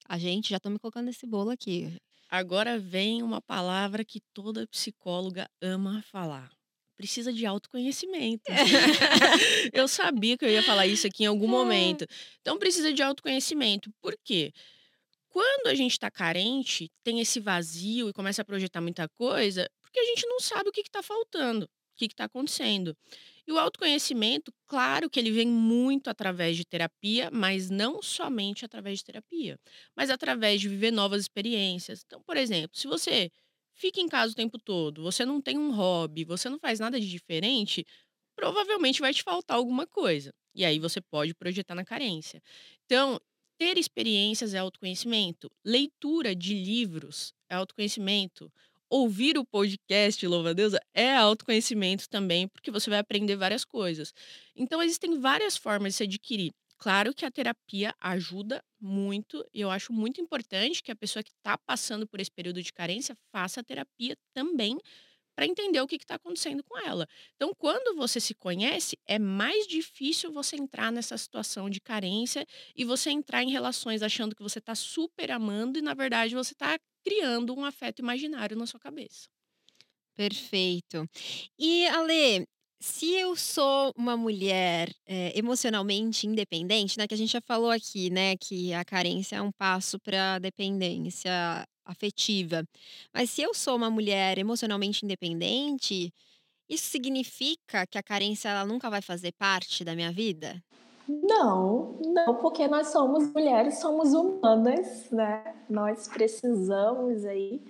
[0.08, 1.92] A gente, já tô me colocando nesse bolo aqui.
[2.30, 6.50] Agora vem uma palavra que toda psicóloga ama falar
[6.96, 8.44] precisa de autoconhecimento.
[9.72, 11.50] eu sabia que eu ia falar isso aqui em algum é.
[11.50, 12.06] momento.
[12.40, 13.90] Então, precisa de autoconhecimento.
[14.00, 14.52] Por quê?
[15.28, 20.00] Quando a gente está carente, tem esse vazio e começa a projetar muita coisa, porque
[20.00, 22.96] a gente não sabe o que está faltando, o que está acontecendo.
[23.46, 28.98] E o autoconhecimento, claro que ele vem muito através de terapia, mas não somente através
[28.98, 29.58] de terapia,
[29.94, 32.02] mas através de viver novas experiências.
[32.04, 33.30] Então, por exemplo, se você
[33.76, 36.98] fica em casa o tempo todo, você não tem um hobby, você não faz nada
[36.98, 37.84] de diferente,
[38.34, 40.32] provavelmente vai te faltar alguma coisa.
[40.54, 42.42] E aí você pode projetar na carência.
[42.86, 43.20] Então,
[43.58, 48.50] ter experiências é autoconhecimento, leitura de livros é autoconhecimento,
[48.88, 54.12] ouvir o podcast Louva a Deusa é autoconhecimento também, porque você vai aprender várias coisas.
[54.54, 59.70] Então, existem várias formas de se adquirir Claro que a terapia ajuda muito, e eu
[59.70, 63.60] acho muito importante que a pessoa que está passando por esse período de carência faça
[63.60, 64.78] a terapia também
[65.36, 67.06] para entender o que está acontecendo com ela.
[67.36, 72.46] Então, quando você se conhece, é mais difícil você entrar nessa situação de carência
[72.76, 76.54] e você entrar em relações achando que você está super amando e, na verdade, você
[76.54, 79.28] está criando um afeto imaginário na sua cabeça.
[80.14, 81.06] Perfeito.
[81.58, 82.46] E, Ale,
[82.80, 88.10] se eu sou uma mulher eh, emocionalmente independente, né, que a gente já falou aqui,
[88.10, 92.64] né, que a carência é um passo para dependência afetiva.
[93.14, 96.12] Mas se eu sou uma mulher emocionalmente independente,
[96.68, 100.62] isso significa que a carência ela nunca vai fazer parte da minha vida?
[101.08, 105.54] Não, não, porque nós somos mulheres, somos humanas, né?
[105.70, 107.62] Nós precisamos aí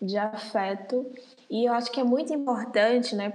[0.00, 1.10] de afeto
[1.50, 3.30] e eu acho que é muito importante, né?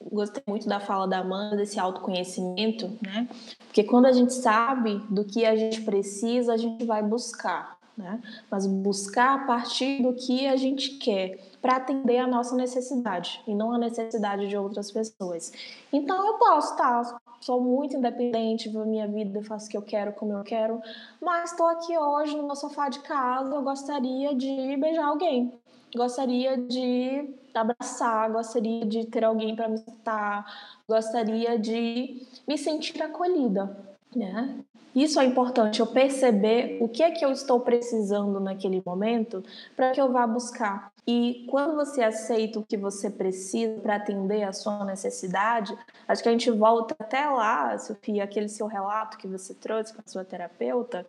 [0.00, 3.28] Gostei muito da fala da Amanda, desse autoconhecimento, né?
[3.66, 8.20] Porque quando a gente sabe do que a gente precisa, a gente vai buscar, né?
[8.50, 13.54] Mas buscar a partir do que a gente quer, para atender a nossa necessidade e
[13.54, 15.52] não a necessidade de outras pessoas.
[15.92, 19.76] Então eu posso estar, tá, sou muito independente, vivo a minha vida, faço o que
[19.76, 20.80] eu quero, como eu quero,
[21.20, 25.52] mas estou aqui hoje no meu sofá de casa, eu gostaria de beijar alguém,
[25.94, 30.44] gostaria de abraçar, gostaria de ter alguém para me escutar,
[30.88, 33.76] gostaria de me sentir acolhida,
[34.14, 34.56] né?
[34.96, 39.44] Isso é importante, eu perceber o que é que eu estou precisando naquele momento
[39.76, 40.90] para que eu vá buscar.
[41.06, 45.76] E quando você aceita o que você precisa para atender a sua necessidade,
[46.08, 50.00] acho que a gente volta até lá, Sofia, aquele seu relato que você trouxe com
[50.00, 51.06] a sua terapeuta.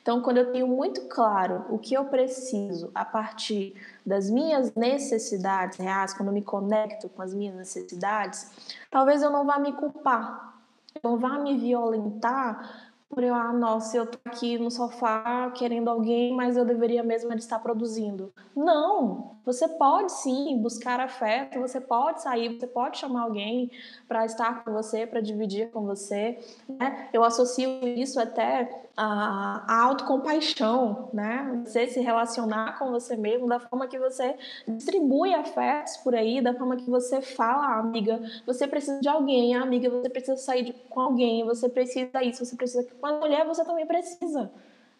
[0.00, 3.74] Então, quando eu tenho muito claro o que eu preciso a partir
[4.04, 8.50] das minhas necessidades reais, quando eu me conecto com as minhas necessidades,
[8.90, 10.62] talvez eu não vá me culpar,
[11.02, 12.83] não vá me violentar
[13.14, 17.32] por eu, ah, nossa, eu tô aqui no sofá querendo alguém, mas eu deveria mesmo
[17.34, 18.32] estar produzindo.
[18.56, 23.70] Não, você pode sim buscar afeto, você pode sair, você pode chamar alguém
[24.08, 26.38] para estar com você, para dividir com você.
[26.68, 27.08] Né?
[27.12, 31.62] Eu associo isso até a, autocompaixão, né?
[31.64, 34.36] Você se relacionar com você mesmo da forma que você
[34.68, 39.54] distribui afetos por aí, da forma que você fala, ah, amiga, você precisa de alguém,
[39.56, 42.86] ah, amiga, você precisa sair de, com alguém, você precisa isso, você precisa.
[43.06, 44.50] A mulher, você também precisa.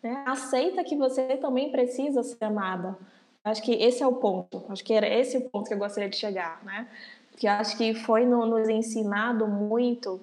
[0.03, 0.23] Né?
[0.27, 2.97] Aceita que você também precisa ser amada.
[3.45, 4.65] Acho que esse é o ponto.
[4.69, 6.89] Acho que era esse o ponto que eu gostaria de chegar, né?
[7.37, 10.21] Que acho que foi no, nos ensinado muito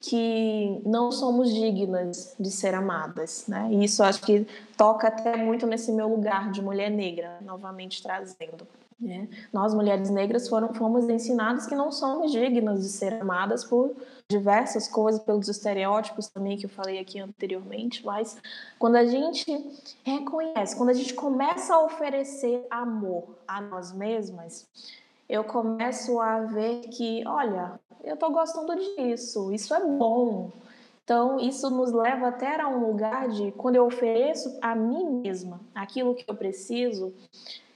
[0.00, 3.68] que não somos dignas de ser amadas, né?
[3.70, 8.66] E isso acho que toca até muito nesse meu lugar de mulher negra, novamente trazendo.
[9.00, 9.28] Né?
[9.52, 13.94] Nós, mulheres negras, foram, fomos ensinadas que não somos dignas de ser amadas por
[14.28, 18.36] diversas coisas, pelos estereótipos também que eu falei aqui anteriormente, mas
[18.78, 19.44] quando a gente
[20.02, 24.66] reconhece, quando a gente começa a oferecer amor a nós mesmas,
[25.28, 30.50] eu começo a ver que, olha, eu estou gostando disso, isso é bom,
[31.04, 35.60] Então, isso nos leva até a um lugar de quando eu ofereço a mim mesma
[35.74, 37.12] aquilo que eu preciso,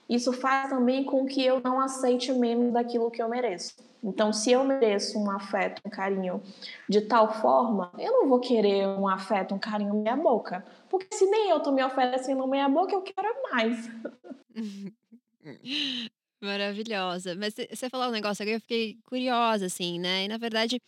[0.09, 3.74] isso faz também com que eu não aceite menos daquilo que eu mereço.
[4.02, 6.40] Então, se eu mereço um afeto, um carinho
[6.88, 10.64] de tal forma, eu não vou querer um afeto, um carinho meia boca.
[10.88, 13.88] Porque se nem eu tô me oferecendo meia boca, eu quero mais.
[16.40, 17.34] Maravilhosa.
[17.34, 20.24] Mas você falou um negócio agora, eu fiquei curiosa, assim, né?
[20.24, 20.80] E na verdade,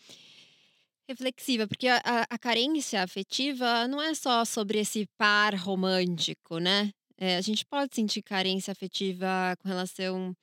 [1.08, 6.90] reflexiva, porque a, a, a carência afetiva não é só sobre esse par romântico, né?
[7.18, 10.36] É, a gente pode sentir carência afetiva com relação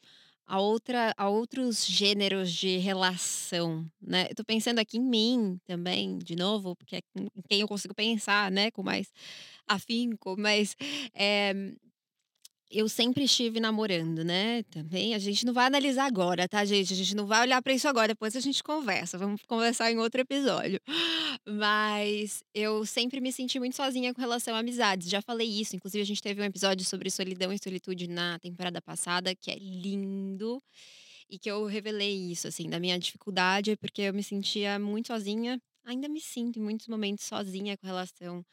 [0.45, 4.28] a, outra, a outros gêneros de relação, né?
[4.30, 7.95] Eu tô pensando aqui em mim também, de novo, porque é em quem eu consigo
[7.95, 8.71] pensar, né?
[8.71, 9.11] Com mais
[9.67, 10.76] afinco, mas
[11.13, 11.53] é,
[12.78, 14.63] eu sempre estive namorando, né?
[14.63, 16.93] Também a gente não vai analisar agora, tá, gente?
[16.93, 19.17] A gente não vai olhar para isso agora, depois a gente conversa.
[19.17, 20.80] Vamos conversar em outro episódio.
[21.47, 25.09] Mas eu sempre me senti muito sozinha com relação a amizades.
[25.09, 28.82] Já falei isso, inclusive a gente teve um episódio sobre solidão e solitude na temporada
[28.82, 30.61] passada, que é lindo.
[31.30, 35.59] E que eu revelei isso, assim, da minha dificuldade, porque eu me sentia muito sozinha.
[35.86, 38.45] Ainda me sinto em muitos momentos sozinha com relação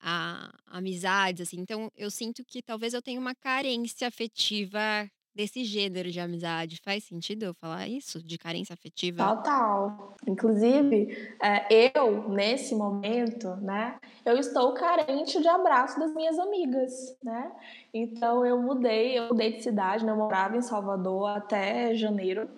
[0.00, 1.58] a amizades, assim.
[1.60, 6.80] Então, eu sinto que talvez eu tenha uma carência afetiva desse gênero de amizade.
[6.82, 8.22] Faz sentido eu falar isso?
[8.22, 9.36] De carência afetiva?
[9.36, 10.14] Total.
[10.26, 17.52] Inclusive, é, eu, nesse momento, né, eu estou carente de abraço das minhas amigas, né?
[17.92, 20.12] Então, eu mudei, eu mudei de cidade, né?
[20.12, 22.48] Eu morava em Salvador até janeiro.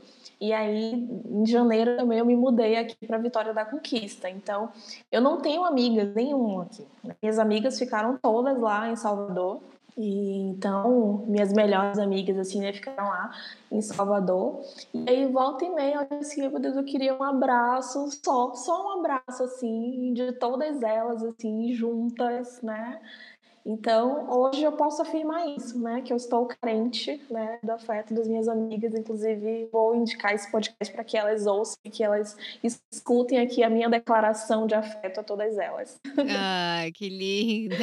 [0.40, 4.30] E aí, em janeiro também eu me mudei aqui para Vitória da Conquista.
[4.30, 4.70] Então,
[5.10, 6.86] eu não tenho amigas nenhuma aqui.
[7.20, 9.60] Minhas amigas ficaram todas lá em Salvador.
[9.98, 13.32] E então, minhas melhores amigas, assim, né, ficaram lá
[13.70, 14.62] em Salvador.
[14.94, 18.86] E aí, volta e meia, eu assim, meu Deus, eu queria um abraço, só, só
[18.86, 23.00] um abraço, assim, de todas elas, assim, juntas, né?
[23.68, 26.00] Então, hoje eu posso afirmar isso, né?
[26.00, 28.94] Que eu estou carente né, do afeto das minhas amigas.
[28.94, 32.34] Inclusive, vou indicar esse podcast para que elas ouçam e que elas
[32.90, 36.00] escutem aqui a minha declaração de afeto a todas elas.
[36.30, 37.76] Ai, que linda!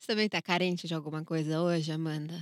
[0.00, 2.34] Você também está carente de alguma coisa hoje, Amanda?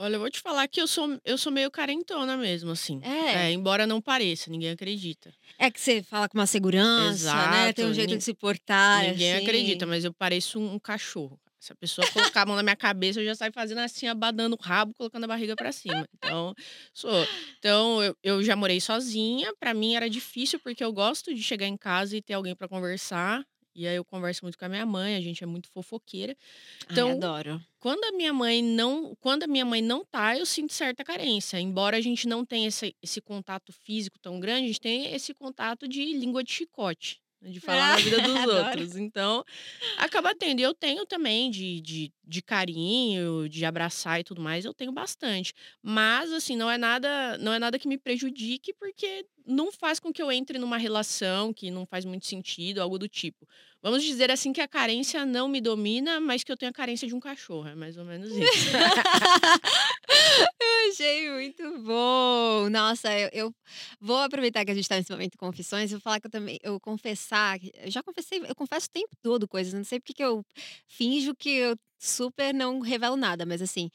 [0.00, 3.00] Olha, eu vou te falar que eu sou, eu sou meio carentona mesmo, assim.
[3.02, 3.48] É.
[3.48, 3.52] é.
[3.52, 5.34] Embora não pareça, ninguém acredita.
[5.58, 7.72] É que você fala com uma segurança, Exato, né?
[7.72, 9.02] Tem um jeito de se portar.
[9.02, 9.42] Ninguém assim.
[9.42, 11.36] acredita, mas eu pareço um, um cachorro.
[11.58, 14.56] Se a pessoa colocar a mão na minha cabeça, eu já saio fazendo assim, abadando
[14.58, 16.08] o rabo, colocando a barriga para cima.
[16.14, 16.54] Então,
[16.92, 17.26] sou.
[17.58, 19.52] Então, eu, eu já morei sozinha.
[19.58, 22.68] Para mim era difícil, porque eu gosto de chegar em casa e ter alguém para
[22.68, 23.44] conversar.
[23.74, 26.36] E aí eu converso muito com a minha mãe, a gente é muito fofoqueira.
[26.90, 27.62] Então, Ai, adoro.
[27.78, 31.60] Quando a minha mãe não, quando a minha mãe não tá, eu sinto certa carência.
[31.60, 35.32] Embora a gente não tenha esse, esse contato físico tão grande, a gente tem esse
[35.32, 37.20] contato de língua de chicote.
[37.40, 38.96] De falar ah, na vida dos outros.
[38.96, 39.44] Então,
[39.96, 40.60] acaba tendo.
[40.60, 45.54] Eu tenho também de, de, de carinho, de abraçar e tudo mais, eu tenho bastante.
[45.82, 50.12] Mas, assim, não é nada, não é nada que me prejudique, porque não faz com
[50.12, 53.48] que eu entre numa relação que não faz muito sentido, algo do tipo.
[53.80, 57.06] Vamos dizer assim que a carência não me domina, mas que eu tenho a carência
[57.06, 57.68] de um cachorro.
[57.68, 58.38] É mais ou menos isso.
[60.60, 62.68] eu achei muito bom.
[62.70, 63.54] Nossa, eu, eu
[64.00, 65.90] vou aproveitar que a gente está nesse momento de confissões.
[65.90, 69.48] Vou falar que eu também, eu confessar, eu já confessei, eu confesso o tempo todo
[69.48, 69.72] coisas.
[69.72, 70.44] Não sei porque que eu
[70.86, 73.90] finjo que eu super não revelo nada, mas assim,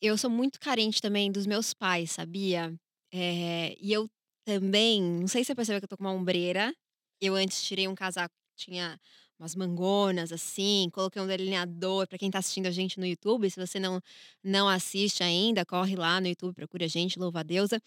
[0.00, 2.74] eu sou muito carente também dos meus pais, sabia?
[3.12, 4.08] É, e eu
[4.44, 6.72] também, não sei se você percebeu que eu tô com uma ombreira.
[7.20, 8.98] Eu antes tirei um casaco tinha
[9.38, 13.50] umas mangonas assim, coloquei um delineador para quem está assistindo a gente no YouTube.
[13.50, 14.00] Se você não
[14.42, 17.80] não assiste ainda, corre lá no YouTube, procura a gente, louva a deusa.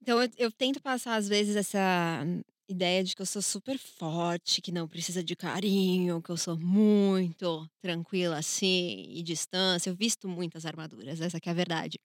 [0.00, 2.24] Então eu, eu tento passar às vezes essa
[2.68, 6.58] ideia de que eu sou super forte, que não precisa de carinho, que eu sou
[6.58, 9.90] muito tranquila assim e distância.
[9.90, 11.98] Eu visto muitas armaduras, essa é a verdade.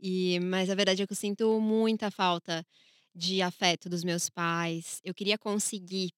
[0.00, 2.64] E mas a verdade é que eu sinto muita falta
[3.14, 5.00] de afeto dos meus pais.
[5.04, 6.10] Eu queria conseguir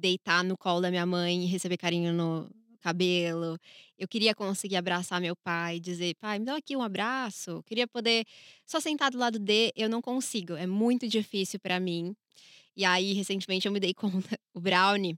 [0.00, 3.58] deitar no colo da minha mãe e receber carinho no cabelo.
[3.98, 7.50] Eu queria conseguir abraçar meu pai, dizer, pai, me dá aqui um abraço.
[7.50, 8.24] Eu queria poder
[8.66, 12.14] só sentar do lado dele, eu não consigo, é muito difícil para mim.
[12.76, 15.16] E aí, recentemente, eu me dei conta, o Brownie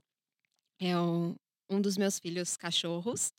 [0.79, 1.35] é um,
[1.69, 3.31] um dos meus filhos cachorros.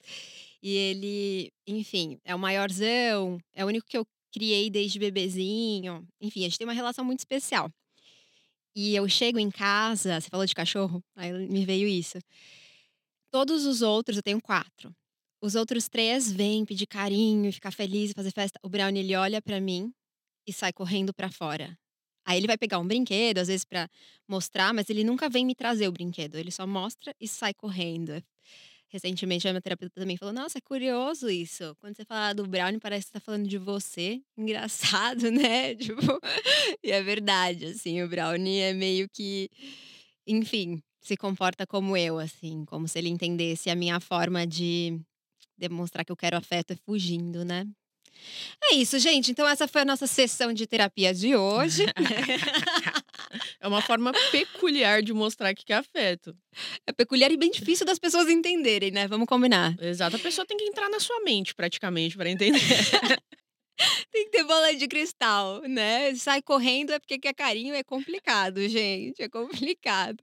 [0.63, 6.07] E ele, enfim, é o maiorzão, é o único que eu criei desde bebezinho.
[6.21, 7.71] Enfim, a gente tem uma relação muito especial.
[8.77, 12.19] E eu chego em casa, você falou de cachorro, aí me veio isso.
[13.31, 14.95] Todos os outros, eu tenho quatro.
[15.43, 18.59] Os outros três vêm pedir carinho, ficar feliz, fazer festa.
[18.63, 19.93] O Brown, ele olha para mim
[20.47, 21.77] e sai correndo para fora.
[22.27, 23.89] Aí ele vai pegar um brinquedo, às vezes para
[24.29, 26.37] mostrar, mas ele nunca vem me trazer o brinquedo.
[26.37, 28.23] Ele só mostra e sai correndo.
[28.95, 31.75] Recentemente a minha terapeuta também falou: Nossa, é curioso isso.
[31.81, 34.23] Quando você fala do Brownie, parece que você tá falando de você.
[34.39, 35.75] Engraçado, né?
[35.75, 36.01] Tipo,
[36.81, 39.51] e é verdade, assim, o Brownie é meio que.
[40.25, 45.01] Enfim, se comporta como eu, assim, como se ele entendesse a minha forma de
[45.59, 47.67] demonstrar que eu quero afeto é fugindo, né?
[48.71, 49.31] É isso, gente.
[49.31, 51.85] Então, essa foi a nossa sessão de terapia de hoje.
[53.61, 56.37] é uma forma peculiar de mostrar que quer afeto.
[56.87, 59.07] É peculiar e bem difícil das pessoas entenderem, né?
[59.07, 59.77] Vamos combinar.
[59.81, 60.17] Exato.
[60.17, 62.61] A pessoa tem que entrar na sua mente, praticamente, para entender.
[64.13, 66.15] tem que ter bola de cristal, né?
[66.15, 69.23] Sai correndo é porque quer carinho, é complicado, gente.
[69.23, 70.23] É complicado.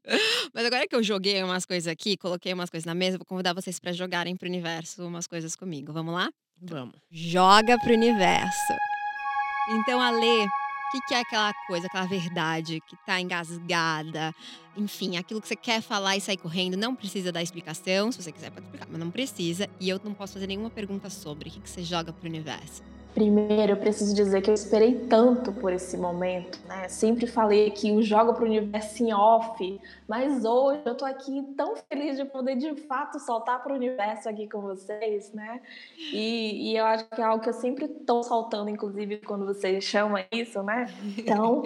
[0.54, 3.54] Mas agora que eu joguei umas coisas aqui, coloquei umas coisas na mesa, vou convidar
[3.54, 5.92] vocês para jogarem pro universo umas coisas comigo.
[5.92, 6.32] Vamos lá?
[6.62, 6.96] Vamos.
[7.12, 8.74] Joga pro universo.
[9.70, 14.34] Então, Ale, o que, que é aquela coisa, aquela verdade que tá engasgada?
[14.78, 18.12] Enfim, aquilo que você quer falar e sair correndo, não precisa dar explicação.
[18.12, 19.68] Se você quiser, pode explicar, mas não precisa.
[19.80, 21.50] E eu não posso fazer nenhuma pergunta sobre.
[21.50, 22.84] O que, que você joga pro universo?
[23.14, 26.88] Primeiro, eu preciso dizer que eu esperei tanto por esse momento, né?
[26.88, 31.44] Sempre falei que o jogo para o universo em off, mas hoje eu tô aqui
[31.58, 35.60] tão feliz de poder de fato soltar para o universo aqui com vocês, né?
[35.98, 39.84] E, e, eu acho que é algo que eu sempre tô soltando, inclusive quando vocês
[39.84, 40.86] chamam isso, né?
[41.18, 41.64] Então,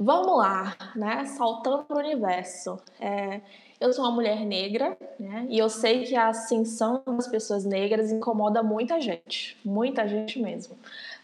[0.00, 1.26] vamos lá, né?
[1.26, 2.78] Soltando para o universo.
[2.98, 3.42] É,
[3.80, 5.46] eu sou uma mulher negra, né?
[5.48, 10.76] E eu sei que a ascensão das pessoas negras incomoda muita gente, muita gente mesmo.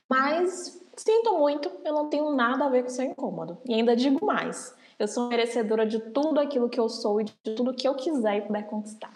[0.09, 3.59] Mas sinto muito, eu não tenho nada a ver com seu incômodo.
[3.65, 7.33] E ainda digo mais, eu sou merecedora de tudo aquilo que eu sou e de
[7.57, 9.13] tudo que eu quiser e puder conquistar.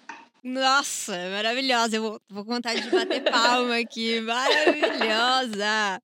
[0.49, 1.97] Nossa, maravilhosa.
[1.97, 4.20] Eu vou, vou contar de bater palma aqui.
[4.20, 6.01] Maravilhosa.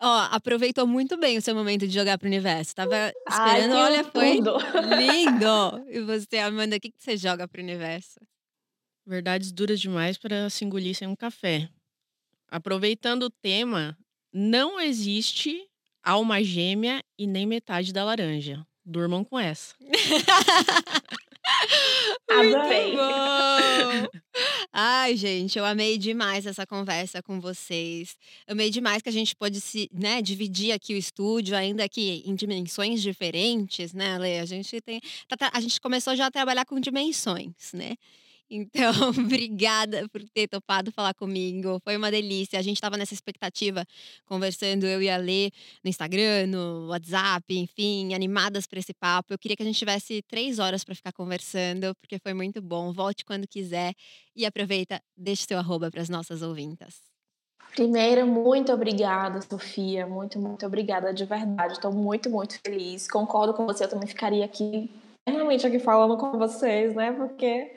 [0.00, 2.74] Ó, aproveitou muito bem o seu momento de jogar pro universo.
[2.74, 4.56] Tava esperando, Ai, olha, foi tudo.
[4.96, 5.84] lindo.
[5.92, 8.18] E você, Amanda, o que, que você joga pro universo?
[9.06, 11.68] Verdades duras demais para se engolir sem um café.
[12.48, 13.98] Aproveitando o tema,
[14.32, 15.68] não existe
[16.02, 18.66] alma gêmea e nem metade da laranja.
[18.82, 19.74] Durmam com essa.
[22.30, 22.94] Adorei.
[24.72, 28.16] Ai, gente, eu amei demais essa conversa com vocês.
[28.46, 32.34] Amei demais que a gente pôde se, né, dividir aqui o estúdio, ainda que em
[32.34, 34.38] dimensões diferentes, né, Lê?
[34.38, 35.00] A gente tem.
[35.28, 37.96] Tá, a gente começou já a trabalhar com dimensões, né?
[38.50, 38.92] Então,
[39.40, 41.80] obrigada por ter topado falar comigo.
[41.82, 42.58] Foi uma delícia.
[42.58, 43.84] A gente estava nessa expectativa,
[44.26, 45.50] conversando eu e a Lê
[45.82, 49.32] no Instagram, no WhatsApp, enfim, animadas para esse papo.
[49.32, 52.92] Eu queria que a gente tivesse três horas para ficar conversando, porque foi muito bom.
[52.92, 53.94] Volte quando quiser
[54.36, 57.12] e aproveita, deixe seu arroba para as nossas ouvintas.
[57.74, 60.06] Primeiro, muito obrigada, Sofia.
[60.06, 61.74] Muito, muito obrigada de verdade.
[61.74, 63.08] Estou muito, muito feliz.
[63.08, 63.84] Concordo com você.
[63.84, 64.90] Eu também ficaria aqui,
[65.26, 67.12] realmente aqui falando com vocês, né?
[67.12, 67.72] Porque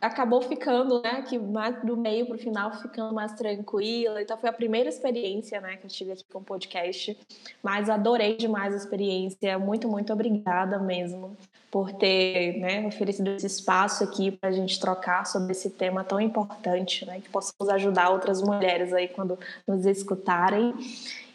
[0.00, 1.38] acabou ficando, né, que
[1.84, 4.22] do meio para o final ficando mais tranquila.
[4.22, 7.16] Então foi a primeira experiência, né, que eu tive aqui com o podcast.
[7.62, 9.58] Mas adorei demais a experiência.
[9.58, 11.36] Muito, muito obrigada mesmo
[11.70, 16.18] por ter, né, oferecido esse espaço aqui para a gente trocar sobre esse tema tão
[16.18, 20.72] importante, né, que possamos ajudar outras mulheres aí quando nos escutarem.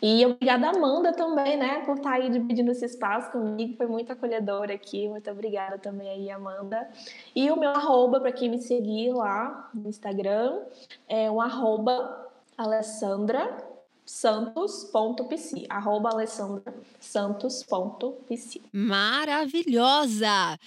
[0.02, 3.78] E obrigada, Amanda, também, né, por estar tá aí dividindo esse espaço comigo.
[3.78, 5.08] Foi muito acolhedora aqui.
[5.08, 6.90] Muito obrigada também aí, Amanda.
[7.36, 10.62] E o meu arroba, para quem me seguir lá no Instagram,
[11.08, 12.28] é o arroba
[12.58, 13.70] Alessandra
[14.06, 18.62] santos.pc, arroba alessandra santos.pc.
[18.74, 20.60] Maravilhosa!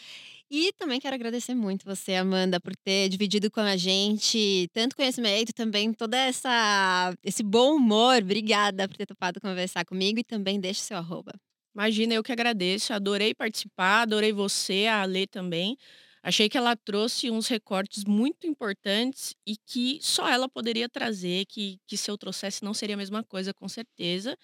[0.56, 5.52] E também quero agradecer muito você, Amanda, por ter dividido com a gente tanto conhecimento,
[5.52, 8.22] também toda essa esse bom humor.
[8.22, 11.32] Obrigada por ter topado conversar comigo e também deixe seu arroba.
[11.74, 12.92] Imagina, eu que agradeço.
[12.92, 15.76] Adorei participar, adorei você, a Lê também.
[16.22, 21.80] Achei que ela trouxe uns recortes muito importantes e que só ela poderia trazer, que,
[21.84, 24.38] que se eu trouxesse não seria a mesma coisa, com certeza.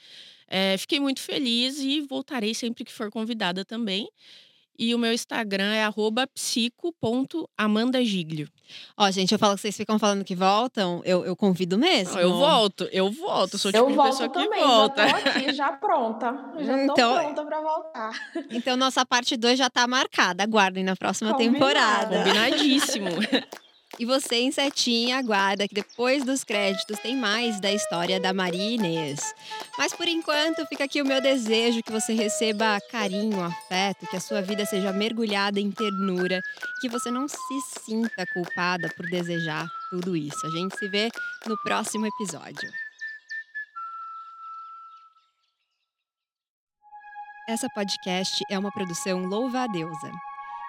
[0.49, 4.11] É, fiquei muito feliz e voltarei sempre que for convidada também.
[4.81, 5.87] E o meu Instagram é
[6.35, 8.49] psico.amandagiglio.
[8.97, 12.14] Ó, gente, eu falo que vocês ficam falando que voltam, eu, eu convido mesmo.
[12.14, 13.59] Não, eu volto, eu volto.
[13.59, 15.07] Sou tipo eu volto pessoa também, que volta.
[15.07, 16.33] Já tô aqui, já pronta.
[16.61, 18.11] Já então, tô pronta pra voltar.
[18.51, 20.43] Então, nossa parte 2 já tá marcada.
[20.43, 21.59] Aguardem na próxima Combinado.
[21.59, 22.24] temporada.
[22.24, 23.11] Combinadíssimo.
[24.01, 29.35] E você, Insetinha, aguarda que depois dos créditos tem mais da história da Maria Inês.
[29.77, 34.21] Mas por enquanto, fica aqui o meu desejo que você receba carinho, afeto, que a
[34.21, 36.41] sua vida seja mergulhada em ternura,
[36.81, 37.37] que você não se
[37.85, 40.47] sinta culpada por desejar tudo isso.
[40.47, 41.11] A gente se vê
[41.47, 42.73] no próximo episódio.
[47.47, 50.11] Essa podcast é uma produção Louva a Deusa.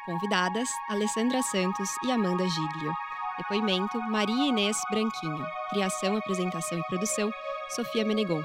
[0.05, 2.91] Convidadas: Alessandra Santos e Amanda Giglio.
[3.37, 5.45] Depoimento: Maria Inês Branquinho.
[5.69, 7.31] Criação, apresentação e produção:
[7.75, 8.43] Sofia Menegon.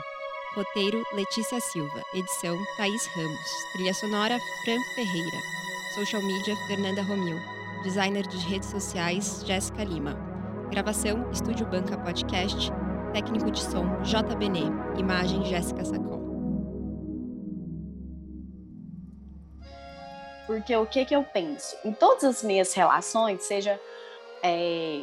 [0.55, 2.03] Roteiro: Letícia Silva.
[2.15, 3.51] Edição: Thaís Ramos.
[3.73, 5.39] Trilha sonora: Fran Ferreira.
[5.95, 7.39] Social media: Fernanda Romil.
[7.83, 10.17] Designer de redes sociais: Jéssica Lima.
[10.71, 12.71] Gravação: Estúdio Banca Podcast.
[13.13, 14.71] Técnico de som: JBN.
[14.99, 16.17] Imagem: Jéssica Sacol.
[20.47, 21.77] Porque o que, que eu penso?
[21.85, 23.81] Em todas as minhas relações, seja
[24.43, 25.03] é,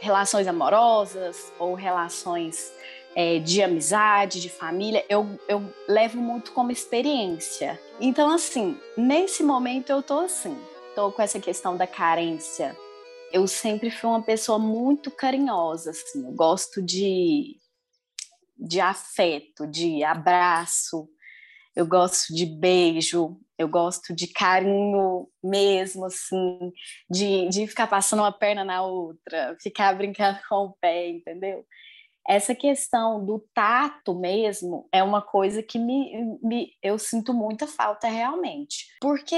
[0.00, 2.72] relações amorosas ou relações
[3.14, 7.80] é, de amizade, de família, eu, eu levo muito como experiência.
[7.98, 10.56] Então, assim, nesse momento eu tô assim,
[10.94, 12.76] tô com essa questão da carência.
[13.32, 17.58] Eu sempre fui uma pessoa muito carinhosa, assim, eu gosto de,
[18.56, 21.08] de afeto, de abraço,
[21.74, 26.72] eu gosto de beijo, eu gosto de carinho mesmo, assim,
[27.10, 31.64] de, de ficar passando uma perna na outra, ficar brincando com o pé, entendeu?
[32.28, 38.08] Essa questão do tato mesmo é uma coisa que me, me eu sinto muita falta
[38.08, 38.86] realmente.
[39.00, 39.36] Porque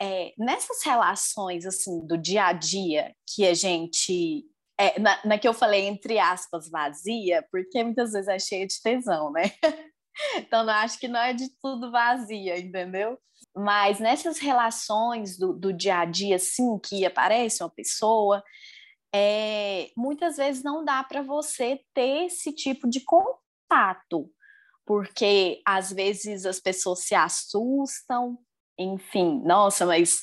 [0.00, 4.44] é, nessas relações, assim, do dia a dia, que a gente
[4.80, 8.80] é, na, na, que eu falei, entre aspas, vazia, porque muitas vezes é cheia de
[8.80, 9.50] tesão, né?
[10.36, 13.16] Então, eu acho que não é de tudo vazia, entendeu?
[13.54, 18.42] Mas nessas relações do, do dia a dia, assim, que aparece uma pessoa,
[19.14, 24.30] é, muitas vezes não dá para você ter esse tipo de contato,
[24.86, 28.38] porque às vezes as pessoas se assustam,
[28.78, 30.20] enfim, nossa, mas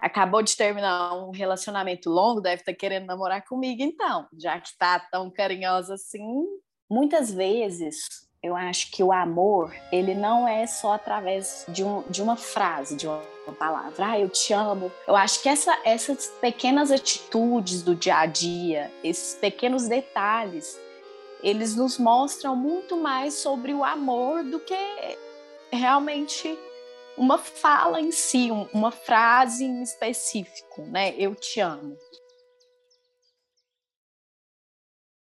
[0.00, 4.68] acabou de terminar um relacionamento longo, deve estar tá querendo namorar comigo, então, já que
[4.68, 6.44] está tão carinhosa assim.
[6.90, 12.22] Muitas vezes eu acho que o amor, ele não é só através de, um, de
[12.22, 13.22] uma frase, de uma
[13.58, 14.92] palavra, ah, eu te amo.
[15.06, 20.78] Eu acho que essa, essas pequenas atitudes do dia a dia, esses pequenos detalhes,
[21.42, 24.74] eles nos mostram muito mais sobre o amor do que
[25.72, 26.56] realmente
[27.16, 31.12] uma fala em si, uma frase em específico, né?
[31.18, 31.96] Eu te amo.